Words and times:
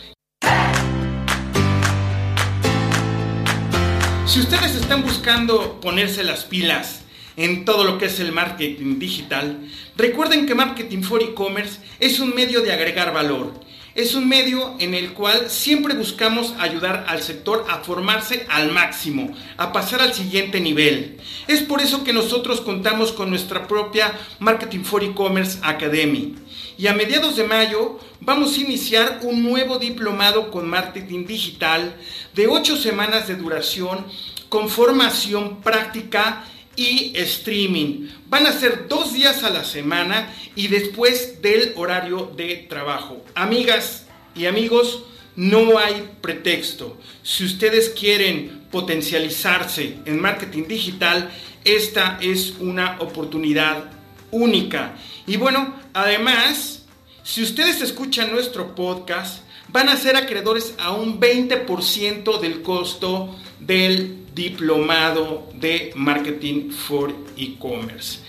Si 4.26 4.40
ustedes 4.40 4.76
están 4.76 5.02
buscando 5.02 5.80
ponerse 5.80 6.22
las 6.22 6.44
pilas 6.44 7.02
en 7.36 7.64
todo 7.64 7.82
lo 7.82 7.98
que 7.98 8.06
es 8.06 8.20
el 8.20 8.30
marketing 8.30 9.00
digital, 9.00 9.68
recuerden 9.96 10.46
que 10.46 10.54
Marketing 10.54 11.02
for 11.02 11.20
E-Commerce 11.20 11.80
es 11.98 12.20
un 12.20 12.34
medio 12.34 12.60
de 12.60 12.72
agregar 12.72 13.12
valor 13.12 13.63
es 13.94 14.14
un 14.14 14.28
medio 14.28 14.74
en 14.80 14.94
el 14.94 15.12
cual 15.12 15.50
siempre 15.50 15.94
buscamos 15.94 16.54
ayudar 16.58 17.04
al 17.08 17.22
sector 17.22 17.64
a 17.68 17.78
formarse 17.78 18.46
al 18.50 18.72
máximo, 18.72 19.32
a 19.56 19.72
pasar 19.72 20.02
al 20.02 20.12
siguiente 20.12 20.60
nivel. 20.60 21.18
Es 21.46 21.62
por 21.62 21.80
eso 21.80 22.02
que 22.02 22.12
nosotros 22.12 22.60
contamos 22.60 23.12
con 23.12 23.30
nuestra 23.30 23.68
propia 23.68 24.12
Marketing 24.40 24.82
for 24.82 25.04
E-Commerce 25.04 25.58
Academy. 25.62 26.34
Y 26.76 26.88
a 26.88 26.94
mediados 26.94 27.36
de 27.36 27.44
mayo 27.44 28.00
vamos 28.20 28.56
a 28.56 28.60
iniciar 28.60 29.20
un 29.22 29.44
nuevo 29.44 29.78
diplomado 29.78 30.50
con 30.50 30.68
marketing 30.68 31.24
digital 31.24 31.94
de 32.34 32.48
8 32.48 32.76
semanas 32.76 33.28
de 33.28 33.36
duración 33.36 34.06
con 34.48 34.68
formación 34.68 35.60
práctica 35.60 36.44
y 36.76 37.12
streaming. 37.16 38.08
Van 38.34 38.48
a 38.48 38.52
ser 38.52 38.88
dos 38.88 39.12
días 39.12 39.44
a 39.44 39.50
la 39.50 39.62
semana 39.62 40.28
y 40.56 40.66
después 40.66 41.40
del 41.40 41.72
horario 41.76 42.32
de 42.36 42.66
trabajo. 42.68 43.24
Amigas 43.36 44.06
y 44.34 44.46
amigos, 44.46 45.04
no 45.36 45.78
hay 45.78 46.10
pretexto. 46.20 46.98
Si 47.22 47.44
ustedes 47.44 47.90
quieren 47.90 48.66
potencializarse 48.72 49.98
en 50.04 50.20
marketing 50.20 50.64
digital, 50.66 51.30
esta 51.64 52.18
es 52.20 52.54
una 52.58 52.96
oportunidad 52.98 53.84
única. 54.32 54.96
Y 55.28 55.36
bueno, 55.36 55.72
además, 55.92 56.82
si 57.22 57.40
ustedes 57.40 57.82
escuchan 57.82 58.32
nuestro 58.32 58.74
podcast, 58.74 59.44
van 59.68 59.88
a 59.88 59.96
ser 59.96 60.16
acreedores 60.16 60.74
a 60.78 60.90
un 60.90 61.20
20% 61.20 62.40
del 62.40 62.62
costo 62.62 63.32
del 63.60 64.23
diplomado 64.34 65.48
de 65.54 65.92
marketing 65.94 66.70
for 66.70 67.14
e-commerce. 67.36 68.20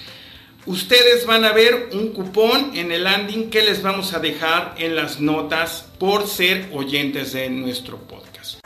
Ustedes 0.67 1.25
van 1.27 1.45
a 1.45 1.51
ver 1.51 1.89
un 1.93 2.09
cupón 2.09 2.75
en 2.75 2.91
el 2.91 3.03
landing 3.03 3.49
que 3.49 3.61
les 3.61 3.83
vamos 3.83 4.13
a 4.13 4.19
dejar 4.19 4.73
en 4.77 4.95
las 4.95 5.19
notas 5.19 5.85
por 5.99 6.27
ser 6.27 6.69
oyentes 6.73 7.33
de 7.33 7.49
nuestro 7.49 7.99
podcast. 7.99 8.59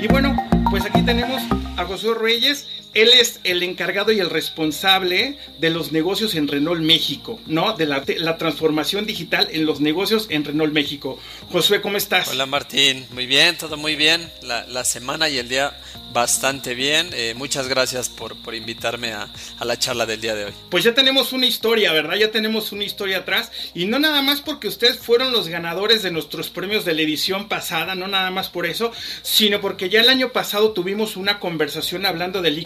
Y 0.00 0.08
bueno, 0.08 0.34
pues 0.70 0.84
aquí 0.86 1.02
tenemos 1.04 1.42
a 1.76 1.84
José 1.84 2.08
Reyes, 2.14 2.66
él 2.94 3.10
es 3.12 3.40
el 3.44 3.62
encargado 3.62 4.12
y 4.12 4.18
el 4.18 4.30
responsable 4.30 5.38
de 5.58 5.70
los 5.70 5.92
negocios 5.92 6.34
en 6.34 6.48
Renault 6.48 6.82
México, 6.82 7.40
¿no? 7.46 7.76
De 7.76 7.86
la, 7.86 8.04
transformación 8.38 9.06
digital 9.06 9.48
en 9.52 9.66
los 9.66 9.80
negocios 9.80 10.26
en 10.30 10.44
Renault 10.44 10.72
México. 10.72 11.18
Josué, 11.50 11.80
¿cómo 11.80 11.96
estás? 11.96 12.28
Hola 12.28 12.46
Martín, 12.46 13.06
muy 13.12 13.26
bien, 13.26 13.56
todo 13.56 13.76
muy 13.76 13.96
bien. 13.96 14.30
La, 14.42 14.66
la 14.66 14.84
semana 14.84 15.28
y 15.28 15.38
el 15.38 15.48
día 15.48 15.76
bastante 16.12 16.74
bien. 16.74 17.10
Eh, 17.12 17.34
muchas 17.36 17.68
gracias 17.68 18.08
por, 18.08 18.36
por 18.36 18.54
invitarme 18.54 19.12
a, 19.12 19.28
a, 19.58 19.64
la 19.64 19.78
charla 19.78 20.06
del 20.06 20.20
día 20.20 20.34
de 20.34 20.46
hoy. 20.46 20.52
Pues 20.70 20.84
ya 20.84 20.94
tenemos 20.94 21.32
una 21.32 21.46
historia, 21.46 21.92
¿verdad? 21.92 22.16
Ya 22.16 22.30
tenemos 22.30 22.72
una 22.72 22.84
historia 22.84 23.18
atrás. 23.18 23.50
Y 23.74 23.86
no 23.86 23.98
nada 23.98 24.22
más 24.22 24.40
porque 24.40 24.68
ustedes 24.68 24.98
fueron 24.98 25.32
los 25.32 25.48
ganadores 25.48 26.02
de 26.02 26.10
nuestros 26.10 26.50
premios 26.50 26.84
de 26.84 26.94
la 26.94 27.02
edición 27.02 27.48
pasada, 27.48 27.94
no 27.94 28.08
nada 28.08 28.30
más 28.30 28.48
por 28.48 28.66
eso, 28.66 28.92
sino 29.22 29.60
porque 29.60 29.88
ya 29.88 30.00
el 30.00 30.08
año 30.08 30.32
pasado 30.32 30.72
tuvimos 30.72 31.16
una 31.16 31.38
conversación 31.38 32.06
hablando 32.06 32.42
del 32.42 32.58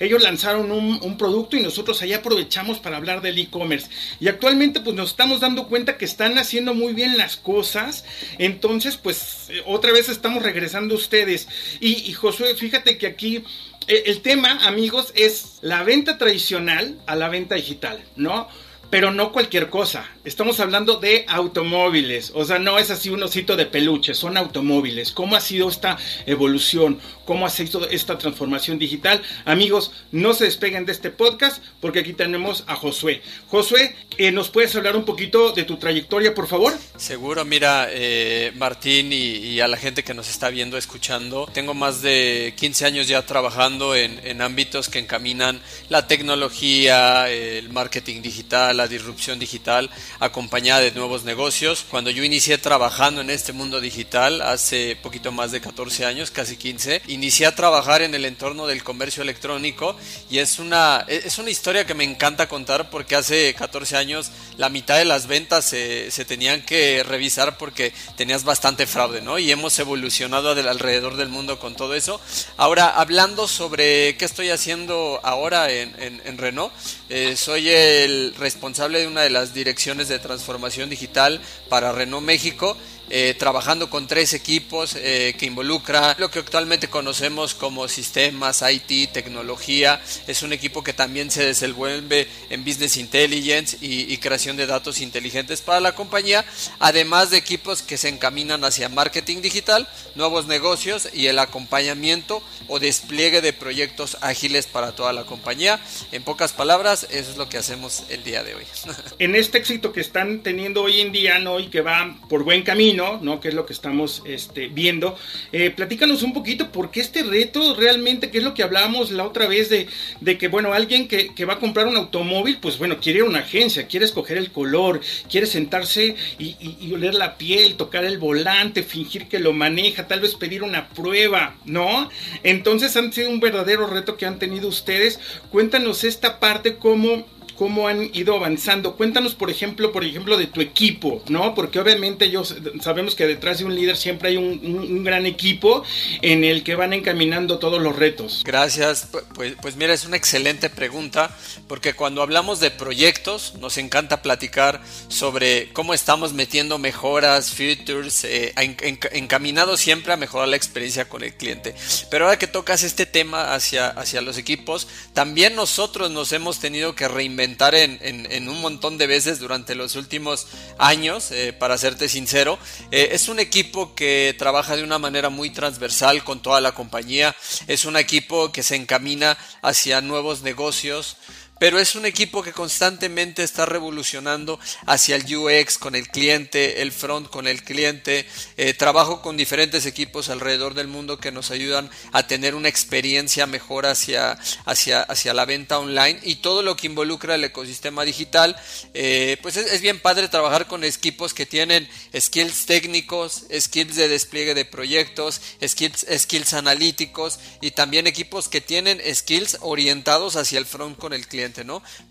Ellos 0.00 0.22
lanzaron 0.22 0.70
un, 0.70 1.16
producto 1.16 1.56
y 1.56 1.62
nosotros 1.62 2.02
ahí 2.02 2.12
aprovechamos 2.12 2.78
para 2.78 2.96
hablar 2.96 3.22
del 3.22 3.38
e-commerce. 3.38 3.88
Y 4.20 4.28
actualmente 4.28 4.80
pues 4.80 4.94
nos 4.94 5.10
estamos 5.10 5.40
dando 5.40 5.68
cuenta 5.68 5.96
que 5.96 6.04
están 6.04 6.38
haciendo 6.38 6.74
muy 6.74 6.92
bien 6.92 7.16
las 7.16 7.36
cosas. 7.36 8.04
Entonces 8.38 8.96
pues 8.96 9.46
eh, 9.48 9.62
otra 9.66 9.92
vez 9.92 10.08
estamos 10.08 10.42
regresando 10.42 10.94
a 10.94 10.98
ustedes. 10.98 11.48
Y, 11.80 12.08
y 12.08 12.12
Josué, 12.12 12.54
fíjate 12.54 12.98
que 12.98 13.06
aquí 13.06 13.44
eh, 13.88 14.04
el 14.06 14.20
tema, 14.20 14.66
amigos, 14.66 15.12
es 15.14 15.58
la 15.60 15.84
venta 15.84 16.18
tradicional 16.18 16.98
a 17.06 17.14
la 17.14 17.28
venta 17.28 17.54
digital, 17.54 18.02
¿no? 18.16 18.48
Pero 18.90 19.10
no 19.10 19.32
cualquier 19.32 19.68
cosa. 19.68 20.08
Estamos 20.24 20.60
hablando 20.60 20.96
de 20.96 21.24
automóviles. 21.28 22.32
O 22.34 22.44
sea, 22.44 22.58
no 22.58 22.78
es 22.78 22.90
así 22.90 23.10
un 23.10 23.22
osito 23.22 23.56
de 23.56 23.66
peluche, 23.66 24.14
son 24.14 24.36
automóviles. 24.36 25.12
¿Cómo 25.12 25.36
ha 25.36 25.40
sido 25.40 25.68
esta 25.68 25.96
evolución? 26.26 27.00
¿Cómo 27.24 27.46
ha 27.46 27.50
sido 27.50 27.88
esta 27.88 28.18
transformación 28.18 28.78
digital? 28.78 29.22
Amigos, 29.44 29.92
no 30.12 30.34
se 30.34 30.44
despeguen 30.44 30.86
de 30.86 30.92
este 30.92 31.10
podcast 31.10 31.62
porque 31.80 32.00
aquí 32.00 32.12
tenemos 32.12 32.64
a 32.66 32.76
Josué. 32.76 33.22
Josué, 33.48 33.96
eh, 34.18 34.32
¿nos 34.32 34.50
puedes 34.50 34.74
hablar 34.76 34.96
un 34.96 35.04
poquito 35.04 35.52
de 35.52 35.64
tu 35.64 35.76
trayectoria, 35.76 36.34
por 36.34 36.46
favor? 36.46 36.72
Seguro, 36.96 37.44
mira, 37.44 37.88
eh, 37.90 38.52
Martín 38.56 39.12
y, 39.12 39.60
a 39.60 39.68
la 39.68 39.76
gente 39.76 40.04
que 40.04 40.14
nos 40.14 40.28
está 40.28 40.50
viendo, 40.50 40.76
escuchando, 40.76 41.48
tengo 41.52 41.74
más 41.74 42.02
de 42.02 42.54
15 42.56 42.84
años 42.84 43.08
ya 43.08 43.24
trabajando 43.24 43.96
en 43.96 44.42
ámbitos 44.42 44.88
que 44.88 44.98
encaminan 44.98 45.60
la 45.88 46.06
tecnología, 46.06 47.30
el 47.30 47.70
marketing 47.70 48.22
digital, 48.22 48.75
la 48.76 48.88
disrupción 48.88 49.38
digital, 49.38 49.90
acompañada 50.20 50.80
de 50.80 50.92
nuevos 50.92 51.24
negocios. 51.24 51.84
Cuando 51.90 52.10
yo 52.10 52.22
inicié 52.22 52.58
trabajando 52.58 53.20
en 53.20 53.30
este 53.30 53.52
mundo 53.52 53.80
digital, 53.80 54.42
hace 54.42 54.96
poquito 54.96 55.32
más 55.32 55.50
de 55.50 55.60
14 55.60 56.04
años, 56.04 56.30
casi 56.30 56.56
15, 56.56 57.02
inicié 57.08 57.46
a 57.46 57.54
trabajar 57.54 58.02
en 58.02 58.14
el 58.14 58.24
entorno 58.24 58.66
del 58.66 58.84
comercio 58.84 59.22
electrónico 59.22 59.96
y 60.30 60.38
es 60.38 60.58
una, 60.58 61.04
es 61.08 61.38
una 61.38 61.50
historia 61.50 61.86
que 61.86 61.94
me 61.94 62.04
encanta 62.04 62.48
contar 62.48 62.90
porque 62.90 63.16
hace 63.16 63.54
14 63.54 63.96
años 63.96 64.30
la 64.56 64.68
mitad 64.68 64.96
de 64.96 65.04
las 65.04 65.26
ventas 65.26 65.64
se, 65.64 66.10
se 66.10 66.24
tenían 66.24 66.62
que 66.62 67.02
revisar 67.02 67.58
porque 67.58 67.92
tenías 68.16 68.44
bastante 68.44 68.86
fraude, 68.86 69.20
¿no? 69.20 69.38
Y 69.38 69.50
hemos 69.50 69.78
evolucionado 69.78 70.50
alrededor 70.50 71.16
del 71.16 71.28
mundo 71.28 71.58
con 71.58 71.76
todo 71.76 71.94
eso. 71.94 72.20
Ahora, 72.56 72.88
hablando 72.88 73.48
sobre 73.48 74.16
qué 74.16 74.24
estoy 74.24 74.50
haciendo 74.50 75.20
ahora 75.22 75.70
en, 75.70 75.94
en, 76.00 76.22
en 76.24 76.38
Renault, 76.38 76.72
eh, 77.08 77.36
soy 77.36 77.70
el 77.70 78.34
responsable 78.34 79.00
de 79.00 79.06
una 79.06 79.22
de 79.22 79.30
las 79.30 79.54
direcciones 79.54 80.08
de 80.08 80.18
transformación 80.18 80.90
digital 80.90 81.40
para 81.68 81.92
Renault 81.92 82.26
México 82.26 82.76
eh, 83.08 83.34
trabajando 83.38 83.88
con 83.88 84.08
tres 84.08 84.34
equipos 84.34 84.96
eh, 84.96 85.36
que 85.38 85.46
involucra 85.46 86.16
lo 86.18 86.28
que 86.28 86.40
actualmente 86.40 86.88
conocemos 86.88 87.54
como 87.54 87.86
sistemas, 87.86 88.64
IT, 88.68 89.12
tecnología. 89.12 90.00
Es 90.26 90.42
un 90.42 90.52
equipo 90.52 90.82
que 90.82 90.92
también 90.92 91.30
se 91.30 91.44
desenvuelve 91.44 92.26
en 92.50 92.64
business 92.64 92.96
intelligence 92.96 93.76
y, 93.80 94.12
y, 94.12 94.18
creación 94.18 94.56
de 94.56 94.66
datos 94.66 95.00
inteligentes 95.00 95.60
para 95.60 95.78
la 95.78 95.94
compañía, 95.94 96.44
además 96.80 97.30
de 97.30 97.36
equipos 97.36 97.82
que 97.82 97.96
se 97.96 98.08
encaminan 98.08 98.64
hacia 98.64 98.88
marketing 98.88 99.40
digital, 99.40 99.88
nuevos 100.16 100.46
negocios 100.46 101.08
y 101.12 101.28
el 101.28 101.38
acompañamiento 101.38 102.42
o 102.66 102.80
despliegue 102.80 103.40
de 103.40 103.52
proyectos 103.52 104.16
ágiles 104.20 104.66
para 104.66 104.96
toda 104.96 105.12
la 105.12 105.24
compañía. 105.24 105.78
En 106.10 106.24
pocas 106.24 106.52
palabras, 106.52 107.06
eso 107.10 107.30
es 107.30 107.36
lo 107.36 107.48
que 107.48 107.58
hacemos 107.58 108.02
el 108.08 108.24
día 108.24 108.42
de 108.42 108.56
hoy. 108.56 108.64
en 109.20 109.36
este 109.36 109.58
éxito 109.58 109.92
que 109.92 110.00
están 110.00 110.42
teniendo 110.42 110.82
hoy 110.82 111.00
en 111.00 111.12
día, 111.12 111.38
¿no? 111.38 111.60
Y 111.60 111.68
que 111.68 111.82
va 111.82 112.18
por 112.28 112.42
buen 112.42 112.62
camino 112.62 112.95
camino, 112.96 113.18
¿no? 113.22 113.40
Que 113.40 113.48
es 113.48 113.54
lo 113.54 113.66
que 113.66 113.72
estamos 113.72 114.22
este, 114.24 114.68
viendo. 114.68 115.16
Eh, 115.52 115.70
platícanos 115.70 116.22
un 116.22 116.32
poquito 116.32 116.70
por 116.70 116.90
qué 116.90 117.00
este 117.00 117.22
reto 117.22 117.74
realmente, 117.74 118.30
qué 118.30 118.38
es 118.38 118.44
lo 118.44 118.54
que 118.54 118.62
hablábamos 118.62 119.10
la 119.10 119.24
otra 119.24 119.46
vez 119.46 119.68
de, 119.68 119.86
de 120.20 120.38
que, 120.38 120.48
bueno, 120.48 120.72
alguien 120.72 121.08
que, 121.08 121.34
que, 121.34 121.44
va 121.44 121.54
a 121.54 121.58
comprar 121.58 121.86
un 121.86 121.96
automóvil, 121.96 122.58
pues 122.60 122.78
bueno, 122.78 122.98
quiere 123.00 123.20
ir 123.20 123.24
a 123.24 123.28
una 123.28 123.40
agencia, 123.40 123.86
quiere 123.86 124.06
escoger 124.06 124.38
el 124.38 124.50
color, 124.50 125.00
quiere 125.30 125.46
sentarse 125.46 126.16
y, 126.38 126.56
y 126.60 126.92
oler 126.92 127.14
la 127.14 127.36
piel, 127.36 127.76
tocar 127.76 128.04
el 128.04 128.18
volante, 128.18 128.82
fingir 128.82 129.28
que 129.28 129.38
lo 129.38 129.52
maneja, 129.52 130.06
tal 130.06 130.20
vez 130.20 130.34
pedir 130.34 130.62
una 130.62 130.88
prueba, 130.88 131.56
¿no? 131.64 132.08
Entonces 132.42 132.96
han 132.96 133.12
sido 133.12 133.30
un 133.30 133.40
verdadero 133.40 133.86
reto 133.86 134.16
que 134.16 134.26
han 134.26 134.38
tenido 134.38 134.68
ustedes. 134.68 135.20
Cuéntanos 135.50 136.04
esta 136.04 136.40
parte, 136.40 136.76
cómo 136.76 137.24
cómo 137.56 137.88
han 137.88 138.10
ido 138.14 138.36
avanzando. 138.36 138.96
Cuéntanos, 138.96 139.34
por 139.34 139.50
ejemplo, 139.50 139.92
por 139.92 140.04
ejemplo, 140.04 140.36
de 140.36 140.46
tu 140.46 140.60
equipo, 140.60 141.22
¿no? 141.28 141.54
Porque 141.54 141.80
obviamente 141.80 142.30
yo 142.30 142.42
sabemos 142.80 143.14
que 143.14 143.26
detrás 143.26 143.58
de 143.58 143.64
un 143.64 143.74
líder 143.74 143.96
siempre 143.96 144.30
hay 144.30 144.36
un, 144.36 144.60
un, 144.62 145.04
gran 145.04 145.26
equipo 145.26 145.82
en 146.22 146.44
el 146.44 146.62
que 146.62 146.74
van 146.74 146.92
encaminando 146.92 147.58
todos 147.58 147.80
los 147.80 147.96
retos. 147.96 148.42
Gracias. 148.44 149.08
Pues, 149.34 149.54
pues 149.60 149.76
mira, 149.76 149.94
es 149.94 150.04
una 150.04 150.16
excelente 150.16 150.68
pregunta, 150.70 151.34
porque 151.68 151.94
cuando 151.94 152.22
hablamos 152.22 152.60
de 152.60 152.70
proyectos, 152.70 153.54
nos 153.60 153.78
encanta 153.78 154.22
platicar 154.22 154.82
sobre 155.08 155.72
cómo 155.72 155.94
estamos 155.94 156.32
metiendo 156.32 156.78
mejoras, 156.78 157.50
features, 157.50 158.24
eh, 158.24 158.52
en, 158.56 158.76
en, 158.80 158.98
encaminado 159.12 159.76
siempre 159.76 160.12
a 160.12 160.16
mejorar 160.16 160.48
la 160.48 160.56
experiencia 160.56 161.08
con 161.08 161.22
el 161.24 161.34
cliente. 161.34 161.74
Pero 162.10 162.26
ahora 162.26 162.38
que 162.38 162.46
tocas 162.46 162.82
este 162.82 163.06
tema 163.06 163.54
hacia, 163.54 163.88
hacia 163.88 164.20
los 164.20 164.38
equipos, 164.38 164.88
también 165.14 165.54
nosotros 165.54 166.10
nos 166.10 166.32
hemos 166.32 166.58
tenido 166.58 166.94
que 166.94 167.08
reinventar 167.08 167.45
en, 167.46 168.48
un 168.48 168.60
montón 168.60 168.98
de 168.98 169.06
veces 169.06 169.38
durante 169.38 169.74
los 169.74 169.94
últimos 169.96 170.46
años, 170.78 171.30
eh, 171.30 171.52
para 171.52 171.78
serte 171.78 172.08
sincero. 172.08 172.58
Eh, 172.90 173.10
es 173.12 173.28
un 173.28 173.38
equipo 173.38 173.94
que 173.94 174.34
trabaja 174.38 174.76
de 174.76 174.82
una 174.82 174.98
manera 174.98 175.30
muy 175.30 175.50
transversal 175.50 176.24
con 176.24 176.40
toda 176.40 176.60
la 176.60 176.72
compañía. 176.72 177.34
Es 177.66 177.84
un 177.84 177.96
equipo 177.96 178.52
que 178.52 178.62
se 178.62 178.76
encamina 178.76 179.38
hacia 179.62 180.00
nuevos 180.00 180.42
negocios 180.42 181.16
pero 181.58 181.78
es 181.78 181.94
un 181.94 182.04
equipo 182.04 182.42
que 182.42 182.52
constantemente 182.52 183.42
está 183.42 183.64
revolucionando 183.64 184.60
hacia 184.84 185.16
el 185.16 185.36
UX 185.36 185.78
con 185.78 185.94
el 185.94 186.08
cliente, 186.08 186.82
el 186.82 186.92
front 186.92 187.28
con 187.28 187.48
el 187.48 187.62
cliente. 187.62 188.26
Eh, 188.56 188.74
trabajo 188.74 189.22
con 189.22 189.36
diferentes 189.36 189.86
equipos 189.86 190.28
alrededor 190.28 190.74
del 190.74 190.88
mundo 190.88 191.18
que 191.18 191.32
nos 191.32 191.50
ayudan 191.50 191.90
a 192.12 192.26
tener 192.26 192.54
una 192.54 192.68
experiencia 192.68 193.46
mejor 193.46 193.86
hacia, 193.86 194.38
hacia, 194.66 195.02
hacia 195.02 195.32
la 195.32 195.46
venta 195.46 195.78
online 195.78 196.20
y 196.22 196.36
todo 196.36 196.62
lo 196.62 196.76
que 196.76 196.88
involucra 196.88 197.36
el 197.36 197.44
ecosistema 197.44 198.04
digital. 198.04 198.56
Eh, 198.92 199.38
pues 199.40 199.56
es, 199.56 199.72
es, 199.72 199.80
bien 199.80 200.00
padre 200.00 200.28
trabajar 200.28 200.66
con 200.66 200.84
equipos 200.84 201.32
que 201.32 201.46
tienen 201.46 201.88
skills 202.18 202.66
técnicos, 202.66 203.44
skills 203.58 203.96
de 203.96 204.08
despliegue 204.08 204.54
de 204.54 204.64
proyectos, 204.64 205.40
skills, 205.66 206.06
skills 206.18 206.52
analíticos 206.52 207.38
y 207.60 207.70
también 207.70 208.06
equipos 208.06 208.48
que 208.48 208.60
tienen 208.60 209.00
skills 209.14 209.58
orientados 209.60 210.36
hacia 210.36 210.58
el 210.58 210.66
front 210.66 210.98
con 210.98 211.12
el 211.12 211.26
cliente. 211.26 211.45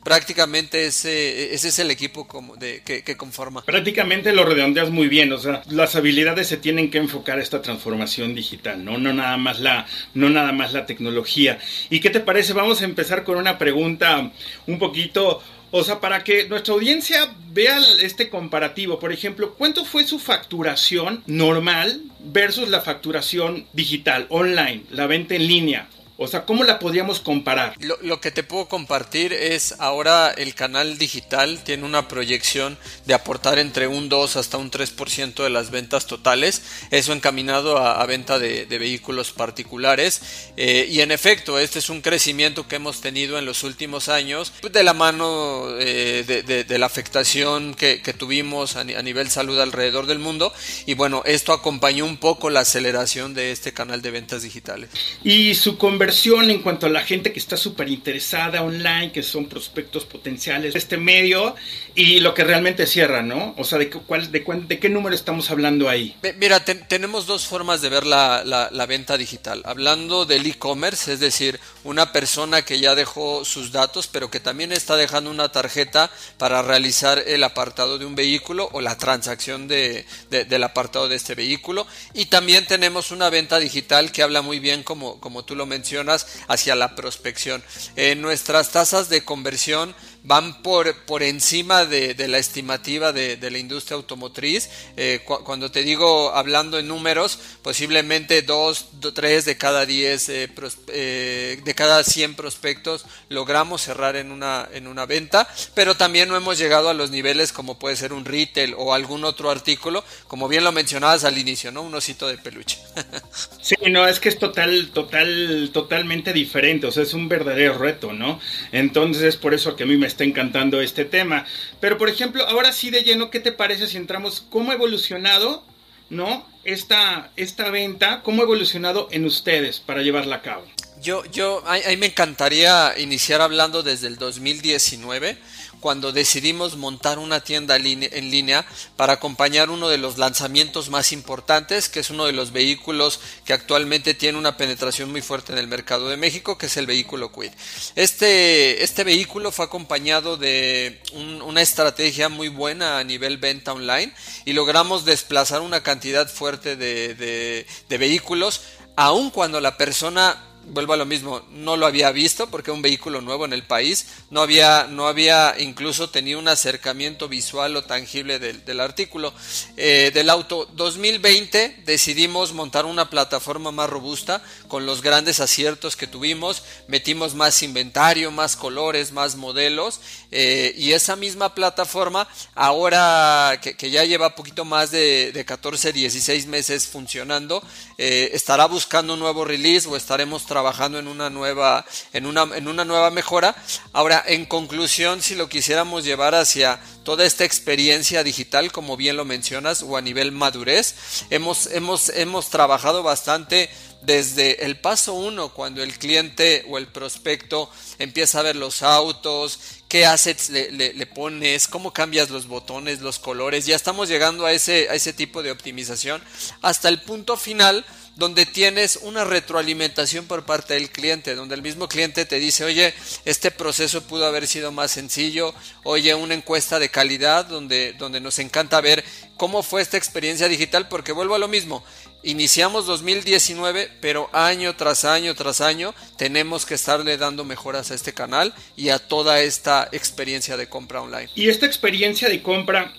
Prácticamente 0.03 0.85
ese, 0.85 1.53
ese 1.53 1.69
es 1.69 1.79
el 1.79 1.91
equipo 1.91 2.27
como 2.27 2.55
de, 2.55 2.81
que, 2.83 3.03
que, 3.03 3.17
conforma. 3.17 3.63
Prácticamente 3.63 4.33
lo 4.33 4.45
redondeas 4.45 4.89
muy 4.89 5.07
bien, 5.07 5.31
o 5.31 5.37
sea, 5.37 5.61
las 5.69 5.95
habilidades 5.95 6.47
se 6.47 6.57
tienen 6.57 6.91
que 6.91 6.97
enfocar 6.97 7.39
a 7.39 7.41
esta 7.41 7.61
transformación 7.61 8.35
digital, 8.35 8.83
¿no? 8.83 8.97
No 8.97 9.13
nada 9.13 9.37
más 9.37 9.59
la, 9.59 9.85
no 10.13 10.29
nada 10.29 10.51
más 10.51 10.73
la 10.73 10.85
tecnología. 10.85 11.59
¿Y 11.89 11.99
qué 11.99 12.09
te 12.09 12.19
parece? 12.19 12.53
Vamos 12.53 12.81
a 12.81 12.85
empezar 12.85 13.23
con 13.23 13.37
una 13.37 13.57
pregunta 13.57 14.31
un 14.67 14.79
poquito 14.79 15.41
o 15.77 15.83
sea, 15.83 15.99
para 15.99 16.23
que 16.23 16.47
nuestra 16.47 16.73
audiencia 16.73 17.35
vea 17.51 17.77
este 18.01 18.29
comparativo, 18.29 18.97
por 18.97 19.11
ejemplo, 19.11 19.55
¿cuánto 19.55 19.83
fue 19.83 20.05
su 20.05 20.19
facturación 20.19 21.21
normal 21.27 22.01
versus 22.19 22.69
la 22.69 22.79
facturación 22.79 23.65
digital, 23.73 24.25
online, 24.29 24.83
la 24.89 25.05
venta 25.05 25.35
en 25.35 25.47
línea? 25.47 25.89
O 26.17 26.27
sea, 26.27 26.45
¿cómo 26.45 26.63
la 26.63 26.79
podríamos 26.79 27.19
comparar? 27.19 27.75
Lo, 27.79 27.97
lo, 28.01 28.21
que 28.21 28.31
te 28.31 28.41
puedo 28.41 28.69
compartir 28.69 29.33
es 29.33 29.75
ahora 29.79 30.31
el 30.31 30.55
canal 30.55 30.97
digital 30.97 31.61
tiene 31.65 31.83
una 31.83 32.07
proyección 32.07 32.77
de 33.05 33.13
aportar 33.13 33.59
entre 33.59 33.87
un 33.87 34.07
2 34.07 34.37
hasta 34.37 34.57
un 34.57 34.71
3% 34.71 35.43
de 35.43 35.49
las 35.49 35.71
ventas 35.71 36.05
totales, 36.05 36.61
eso 36.89 37.11
encaminado 37.11 37.77
a, 37.77 38.01
a 38.01 38.05
venta 38.05 38.39
de, 38.39 38.65
de, 38.65 38.79
vehículos 38.79 39.33
particulares. 39.33 40.21
Eh, 40.55 40.87
y 40.89 41.01
en 41.01 41.11
efecto, 41.11 41.59
este 41.59 41.79
es 41.79 41.89
un 41.89 41.99
crecimiento 41.99 42.65
que 42.65 42.77
hemos 42.77 43.01
tenido 43.01 43.37
en 43.37 43.45
los 43.45 43.63
últimos 43.63 44.07
años 44.07 44.53
pues, 44.61 44.71
de 44.71 44.83
la 44.83 44.93
mano 44.93 45.67
eh, 45.79 46.23
de, 46.25 46.43
de, 46.43 46.63
de, 46.63 46.79
la 46.79 46.85
afectación 46.85 47.73
que, 47.73 48.01
que 48.01 48.13
tuvimos 48.13 48.77
a, 48.77 48.81
a, 48.81 49.01
nivel 49.01 49.29
salud 49.29 49.59
alrededor 49.59 50.05
del 50.05 50.19
mundo. 50.19 50.53
Y 50.85 50.93
bueno, 50.93 51.23
esto 51.25 51.51
acompañó 51.51 52.05
un 52.05 52.17
poco 52.17 52.49
la 52.49 52.61
aceleración 52.61 53.33
de 53.33 53.51
este 53.51 53.73
canal 53.73 54.01
de 54.01 54.11
ventas 54.11 54.43
digitales. 54.43 54.89
Y 55.21 55.55
su 55.55 55.77
conversión 55.77 56.04
en 56.05 56.61
cuanto 56.61 56.85
a 56.85 56.89
la 56.89 57.01
gente 57.01 57.31
que 57.31 57.39
está 57.39 57.57
súper 57.57 57.89
interesada 57.89 58.61
online, 58.61 59.11
que 59.11 59.23
son 59.23 59.45
prospectos 59.45 60.05
potenciales 60.05 60.73
de 60.73 60.79
este 60.79 60.97
medio 60.97 61.55
y 61.95 62.19
lo 62.19 62.33
que 62.33 62.43
realmente 62.43 62.85
cierra, 62.85 63.21
¿no? 63.21 63.53
O 63.57 63.63
sea, 63.63 63.79
¿de, 63.79 63.89
cuál, 63.89 64.31
de, 64.31 64.43
cuál, 64.43 64.67
de 64.67 64.79
qué 64.79 64.89
número 64.89 65.15
estamos 65.15 65.49
hablando 65.49 65.89
ahí? 65.89 66.15
Mira, 66.37 66.63
te, 66.63 66.75
tenemos 66.75 67.25
dos 67.25 67.47
formas 67.47 67.81
de 67.81 67.89
ver 67.89 68.05
la, 68.05 68.43
la 68.45 68.85
venta 68.85 69.17
digital. 69.17 69.61
Hablando 69.65 70.25
del 70.25 70.45
e-commerce, 70.45 71.13
es 71.13 71.19
decir, 71.19 71.59
una 71.85 72.11
persona 72.11 72.63
que 72.63 72.79
ya 72.79 72.95
dejó 72.95 73.45
sus 73.45 73.71
datos, 73.71 74.07
pero 74.07 74.29
que 74.29 74.39
también 74.39 74.71
está 74.71 74.97
dejando 74.97 75.29
una 75.29 75.51
tarjeta 75.51 76.11
para 76.37 76.61
realizar 76.61 77.23
el 77.27 77.43
apartado 77.43 77.97
de 77.97 78.05
un 78.05 78.15
vehículo 78.15 78.69
o 78.73 78.81
la 78.81 78.97
transacción 78.97 79.67
de, 79.67 80.05
de, 80.29 80.45
del 80.45 80.63
apartado 80.63 81.07
de 81.07 81.15
este 81.15 81.35
vehículo. 81.35 81.85
Y 82.13 82.25
también 82.25 82.65
tenemos 82.65 83.11
una 83.11 83.29
venta 83.29 83.59
digital 83.59 84.11
que 84.11 84.23
habla 84.23 84.41
muy 84.41 84.59
bien, 84.59 84.83
como, 84.83 85.19
como 85.21 85.45
tú 85.45 85.55
lo 85.55 85.65
mencionas, 85.65 86.27
hacia 86.47 86.75
la 86.75 86.95
prospección. 86.95 87.63
Eh, 87.95 88.15
nuestras 88.15 88.71
tasas 88.71 89.07
de 89.09 89.23
conversión 89.23 89.95
van 90.25 90.63
por, 90.63 91.05
por 91.05 91.21
encima 91.21 91.85
de, 91.85 92.15
de 92.15 92.27
la 92.27 92.39
estimativa 92.39 93.13
de, 93.13 93.37
la 93.49 93.57
industria 93.59 93.95
automotriz. 93.95 94.69
Eh, 94.97 95.21
cu 95.23 95.43
cuando 95.43 95.69
te 95.69 95.83
digo 95.83 96.31
hablando 96.33 96.79
en 96.79 96.87
números, 96.87 97.37
posiblemente 97.61 98.41
2, 98.41 99.13
3 99.13 99.45
de 99.45 99.57
cada 99.57 99.85
10, 99.85 100.29
eh, 100.29 100.49
eh, 100.87 101.61
de 101.63 101.74
cada 101.75 102.03
100 102.03 102.35
prospectos 102.35 103.05
logramos 103.29 103.81
cerrar 103.81 104.15
en 104.15 104.31
una, 104.31 104.67
en 104.73 104.87
una 104.87 105.05
venta, 105.05 105.47
pero 105.73 105.95
también 105.95 106.29
no 106.29 106.35
hemos 106.35 106.57
llegado 106.57 106.89
a 106.89 106.93
los 106.93 107.11
niveles 107.11 107.53
como 107.53 107.77
puede 107.77 107.95
ser 107.95 108.13
un 108.13 108.25
retail 108.25 108.73
o 108.77 108.93
algún 108.93 109.23
otro 109.25 109.49
artículo, 109.51 110.03
como 110.27 110.47
bien 110.47 110.63
lo 110.63 110.71
mencionabas 110.71 111.23
al 111.23 111.37
inicio, 111.37 111.71
¿no? 111.71 111.81
Un 111.81 111.93
osito 111.93 112.27
de 112.27 112.37
peluche. 112.37 112.79
sí, 113.61 113.75
no, 113.89 114.07
es 114.07 114.19
que 114.19 114.29
es 114.29 114.39
total, 114.39 114.89
total, 114.93 115.69
totalmente 115.73 116.33
diferente, 116.33 116.87
o 116.87 116.91
sea, 116.91 117.03
es 117.03 117.13
un 117.13 117.29
verdadero 117.29 117.77
reto, 117.77 118.13
¿no? 118.13 118.39
Entonces 118.71 119.23
es 119.23 119.37
por 119.37 119.53
eso 119.53 119.75
que 119.75 119.83
a 119.83 119.87
mí 119.87 119.97
me 119.97 120.07
está 120.07 120.23
encantando 120.23 120.81
este 120.81 121.05
tema. 121.05 121.45
Pero 121.79 121.97
por 121.97 122.09
ejemplo, 122.09 122.47
ahora 122.47 122.71
sí 122.71 122.89
de 122.89 123.03
lleno, 123.03 123.29
¿qué 123.29 123.39
te 123.39 123.51
parece 123.51 123.87
si 123.87 123.97
entramos 123.97 124.45
cómo 124.49 124.71
ha 124.71 124.75
evolucionado, 124.75 125.63
¿no? 126.09 126.47
Esta, 126.63 127.31
esta 127.35 127.69
venta, 127.69 128.21
cómo 128.23 128.41
ha 128.41 128.45
evolucionado 128.45 129.07
en 129.11 129.25
ustedes 129.25 129.79
para 129.79 130.01
llevarla 130.01 130.37
a 130.37 130.41
cabo. 130.41 130.65
Yo, 131.05 131.23
yo, 131.25 131.61
a, 131.67 131.75
a 131.75 131.89
mí 131.89 131.97
me 131.97 132.07
encantaría 132.07 132.95
iniciar 132.97 133.39
hablando 133.39 133.83
desde 133.83 134.07
el 134.07 134.17
2019 134.17 135.37
cuando 135.79 136.11
decidimos 136.11 136.77
montar 136.77 137.19
una 137.19 137.41
tienda 137.41 137.75
en 137.75 138.31
línea 138.31 138.65
para 138.95 139.13
acompañar 139.13 139.69
uno 139.69 139.87
de 139.87 139.99
los 139.99 140.17
lanzamientos 140.17 140.89
más 140.89 141.11
importantes, 141.11 141.89
que 141.89 141.99
es 141.99 142.09
uno 142.09 142.25
de 142.25 142.31
los 142.31 142.51
vehículos 142.51 143.19
que 143.45 143.53
actualmente 143.53 144.15
tiene 144.15 144.39
una 144.39 144.57
penetración 144.57 145.11
muy 145.11 145.21
fuerte 145.21 145.53
en 145.53 145.59
el 145.59 145.67
mercado 145.67 146.09
de 146.09 146.17
México, 146.17 146.57
que 146.57 146.65
es 146.65 146.77
el 146.77 146.87
vehículo 146.87 147.31
Quid. 147.31 147.51
Este, 147.95 148.83
este 148.83 149.03
vehículo 149.03 149.51
fue 149.51 149.65
acompañado 149.65 150.37
de 150.37 151.03
un, 151.13 151.43
una 151.43 151.61
estrategia 151.61 152.29
muy 152.29 152.47
buena 152.47 152.97
a 152.97 153.03
nivel 153.03 153.37
venta 153.37 153.71
online 153.71 154.11
y 154.43 154.53
logramos 154.53 155.05
desplazar 155.05 155.61
una 155.61 155.83
cantidad 155.83 156.27
fuerte 156.27 156.75
de, 156.75 157.13
de 157.13 157.97
vehículos, 157.99 158.61
aun 158.95 159.29
cuando 159.29 159.61
la 159.61 159.77
persona 159.77 160.41
vuelvo 160.67 160.93
a 160.93 160.97
lo 160.97 161.05
mismo, 161.05 161.41
no 161.51 161.77
lo 161.77 161.85
había 161.85 162.11
visto 162.11 162.47
porque 162.49 162.71
es 162.71 162.75
un 162.75 162.81
vehículo 162.81 163.21
nuevo 163.21 163.45
en 163.45 163.53
el 163.53 163.63
país, 163.63 164.07
no 164.29 164.41
había, 164.41 164.87
no 164.89 165.07
había 165.07 165.55
incluso 165.59 166.09
tenido 166.09 166.39
un 166.39 166.47
acercamiento 166.47 167.27
visual 167.27 167.75
o 167.75 167.83
tangible 167.83 168.39
del, 168.39 168.65
del 168.65 168.79
artículo. 168.79 169.33
Eh, 169.77 170.11
del 170.13 170.29
auto 170.29 170.67
2020 170.73 171.83
decidimos 171.85 172.53
montar 172.53 172.85
una 172.85 173.09
plataforma 173.09 173.71
más 173.71 173.89
robusta 173.89 174.41
con 174.67 174.85
los 174.85 175.01
grandes 175.01 175.39
aciertos 175.39 175.95
que 175.95 176.07
tuvimos, 176.07 176.63
metimos 176.87 177.35
más 177.35 177.61
inventario, 177.63 178.31
más 178.31 178.55
colores, 178.55 179.11
más 179.11 179.35
modelos 179.35 180.01
eh, 180.31 180.73
y 180.77 180.93
esa 180.93 181.15
misma 181.15 181.53
plataforma 181.53 182.27
ahora 182.55 183.59
que, 183.61 183.89
ya 183.89 184.03
lleva 184.03 184.35
poquito 184.35 184.65
más 184.65 184.91
de, 184.91 185.31
de 185.31 185.45
14, 185.45 185.93
16 185.93 186.47
meses 186.47 186.87
funcionando, 186.87 187.63
eh, 187.97 188.31
estará 188.33 188.65
buscando 188.65 189.13
un 189.13 189.19
nuevo 189.19 189.45
release 189.45 189.87
o 189.87 189.95
estaremos 189.95 190.45
trabajando 190.45 190.54
en 190.59 191.07
una 191.07 191.29
nueva, 191.29 191.85
en 192.13 192.25
una, 192.25 192.43
en 192.55 192.67
una 192.67 192.85
nueva 192.85 193.09
mejora. 193.11 193.55
Ahora, 193.93 194.23
en 194.25 194.45
conclusión, 194.45 195.21
si 195.21 195.35
lo 195.35 195.49
quisiéramos 195.49 196.03
llevar 196.03 196.35
hacia 196.35 196.79
toda 197.03 197.25
esta 197.25 197.45
experiencia 197.45 198.23
digital, 198.23 198.71
como 198.71 198.97
bien 198.97 199.17
lo 199.17 199.25
mencionas, 199.25 199.83
o 199.83 199.97
a 199.97 200.01
nivel 200.01 200.31
madurez. 200.31 200.95
Hemos, 201.29 201.67
hemos, 201.67 202.09
hemos 202.09 202.49
trabajado 202.49 203.03
bastante 203.03 203.69
desde 204.01 204.65
el 204.65 204.77
paso 204.79 205.13
uno, 205.13 205.49
cuando 205.49 205.81
el 205.81 205.97
cliente 205.97 206.65
o 206.69 206.77
el 206.77 206.87
prospecto 206.87 207.69
empieza 207.97 208.39
a 208.39 208.43
ver 208.43 208.55
los 208.55 208.83
autos, 208.83 209.59
qué 209.87 210.05
assets 210.05 210.49
le, 210.49 211.05
pones, 211.07 211.67
cómo 211.67 211.91
cambias 211.91 212.29
los 212.29 212.47
botones, 212.47 213.01
los 213.01 213.19
colores, 213.19 213.65
ya 213.65 213.75
estamos 213.75 214.09
llegando 214.09 214.45
a 214.45 214.51
ese, 214.51 214.89
a 214.89 214.95
ese 214.95 215.13
tipo 215.13 215.41
de 215.41 215.51
optimización, 215.51 216.21
hasta 216.61 216.89
el 216.89 217.01
punto 217.01 217.37
final 217.37 217.85
donde 218.15 218.45
tienes 218.45 218.99
una 219.01 219.23
retroalimentación 219.23 220.25
por 220.25 220.45
parte 220.45 220.75
del 220.75 220.89
cliente, 220.89 221.35
donde 221.35 221.55
el 221.55 221.61
mismo 221.61 221.87
cliente 221.87 222.25
te 222.25 222.39
dice, 222.39 222.63
oye, 222.63 222.93
este 223.25 223.51
proceso 223.51 224.01
pudo 224.03 224.25
haber 224.25 224.47
sido 224.47 224.71
más 224.71 224.91
sencillo, 224.91 225.53
oye, 225.83 226.15
una 226.15 226.33
encuesta 226.33 226.79
de 226.79 226.89
calidad 226.89 227.45
donde, 227.45 227.93
donde 227.93 228.21
nos 228.21 228.39
encanta 228.39 228.81
ver 228.81 229.03
cómo 229.37 229.63
fue 229.63 229.81
esta 229.81 229.97
experiencia 229.97 230.47
digital, 230.47 230.87
porque 230.87 231.11
vuelvo 231.11 231.35
a 231.35 231.39
lo 231.39 231.47
mismo, 231.47 231.83
Iniciamos 232.25 232.87
2019, 232.87 233.91
pero 234.01 234.31
año 234.33 234.75
tras 234.75 235.05
año 235.05 235.35
tras 235.35 235.61
año 235.61 235.93
tenemos 236.17 236.65
que 236.65 236.73
estarle 236.73 237.17
dando 237.17 237.43
mejoras 237.43 237.91
a 237.91 237.93
este 237.93 238.15
canal 238.15 238.51
y 238.75 238.89
a 238.89 238.97
toda 238.97 239.41
esta 239.41 239.87
experiencia 239.91 240.57
de 240.57 240.67
compra 240.67 241.03
online. 241.03 241.29
Y 241.35 241.49
esta 241.49 241.67
experiencia 241.67 242.27
de 242.27 242.41
compra, 242.41 242.95